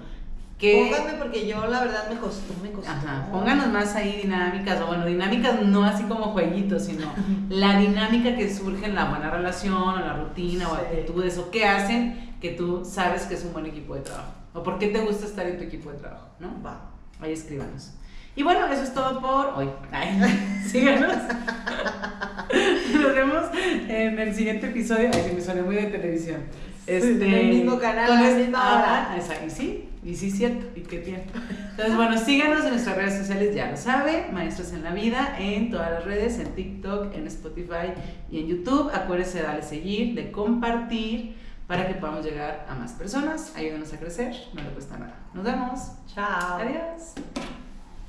Pónganme 0.63 1.15
porque 1.19 1.49
yo 1.49 1.67
la 1.67 1.81
verdad 1.81 2.09
me 2.09 2.19
costó, 2.19 2.55
me 2.63 2.71
costó. 2.71 2.89
Ajá, 2.89 3.27
pónganos 3.33 3.67
más 3.69 3.97
ahí 3.97 4.21
dinámicas, 4.23 4.81
o 4.81 4.87
bueno, 4.87 5.05
dinámicas 5.07 5.61
no 5.63 5.83
así 5.83 6.05
como 6.05 6.27
jueguitos, 6.27 6.85
sino 6.85 7.13
la 7.49 7.79
dinámica 7.79 8.37
que 8.37 8.53
surge 8.53 8.87
en 8.87 8.95
la 8.95 9.07
buena 9.07 9.29
relación, 9.29 9.75
o 9.75 9.99
la 9.99 10.13
rutina, 10.13 10.69
o 10.69 10.75
actitudes, 10.75 11.37
o 11.39 11.51
qué 11.51 11.65
hacen 11.65 12.37
que 12.41 12.51
tú 12.51 12.85
sabes 12.85 13.23
que 13.23 13.35
es 13.35 13.45
un 13.45 13.53
buen 13.53 13.67
equipo 13.67 13.97
de 13.97 14.03
trabajo. 14.03 14.33
O 14.55 14.63
por 14.63 14.79
qué 14.79 14.89
te 14.89 15.01
gusta 15.01 15.27
estar 15.27 15.47
en 15.47 15.59
tu 15.59 15.65
equipo 15.65 15.91
de 15.91 15.99
trabajo, 15.99 16.29
¿no? 16.39 16.63
Va. 16.65 16.91
Ahí 17.21 17.33
escríbanos. 17.33 17.95
Y 18.35 18.43
bueno, 18.43 18.67
eso 18.67 18.83
es 18.83 18.95
todo 18.95 19.21
por 19.21 19.59
hoy. 19.59 19.71
Ay, 19.91 20.63
síganos. 20.67 21.13
Nos 22.95 23.15
vemos 23.15 23.45
en 23.89 24.19
el 24.19 24.35
siguiente 24.35 24.69
episodio. 24.69 25.11
Ay, 25.13 25.23
se 25.23 25.33
me 25.35 25.41
suena 25.41 25.63
muy 25.63 25.77
de 25.77 25.85
televisión. 25.85 26.43
Este, 26.87 27.27
en 27.27 27.35
el 27.35 27.49
mismo 27.49 27.79
canal, 27.79 28.09
con 28.09 28.23
la 28.23 28.31
misma 28.31 28.77
hora. 28.77 29.17
y 29.47 29.51
sí, 29.51 29.89
y 30.03 30.17
sí, 30.17 30.31
cierto, 30.31 30.67
y 30.75 30.81
qué 30.81 30.99
tiempo. 30.99 31.31
Entonces, 31.71 31.95
bueno, 31.95 32.19
síganos 32.19 32.65
en 32.65 32.71
nuestras 32.71 32.97
redes 32.97 33.19
sociales, 33.19 33.55
ya 33.55 33.71
lo 33.71 33.77
sabe, 33.77 34.27
Maestros 34.33 34.73
en 34.73 34.83
la 34.83 34.93
Vida, 34.93 35.37
en 35.39 35.71
todas 35.71 35.93
las 35.93 36.05
redes, 36.05 36.41
en 36.41 36.55
TikTok, 36.55 37.15
en 37.15 37.29
Spotify 37.29 37.93
y 38.31 38.41
en 38.41 38.49
YouTube. 38.49 38.91
Acuérdense 38.93 39.39
de 39.39 39.45
darle 39.45 39.63
seguir, 39.63 40.15
de 40.17 40.33
compartir 40.33 41.37
para 41.69 41.87
que 41.87 41.95
podamos 41.95 42.25
llegar 42.25 42.67
a 42.69 42.75
más 42.75 42.93
personas. 42.93 43.55
Ayúdenos 43.57 43.93
a 43.93 43.99
crecer, 43.99 44.35
no 44.53 44.63
le 44.63 44.71
cuesta 44.71 44.99
nada. 44.99 45.15
Nos 45.35 45.45
vemos. 45.45 45.81
Chao. 46.13 46.59
Adiós. 46.59 47.15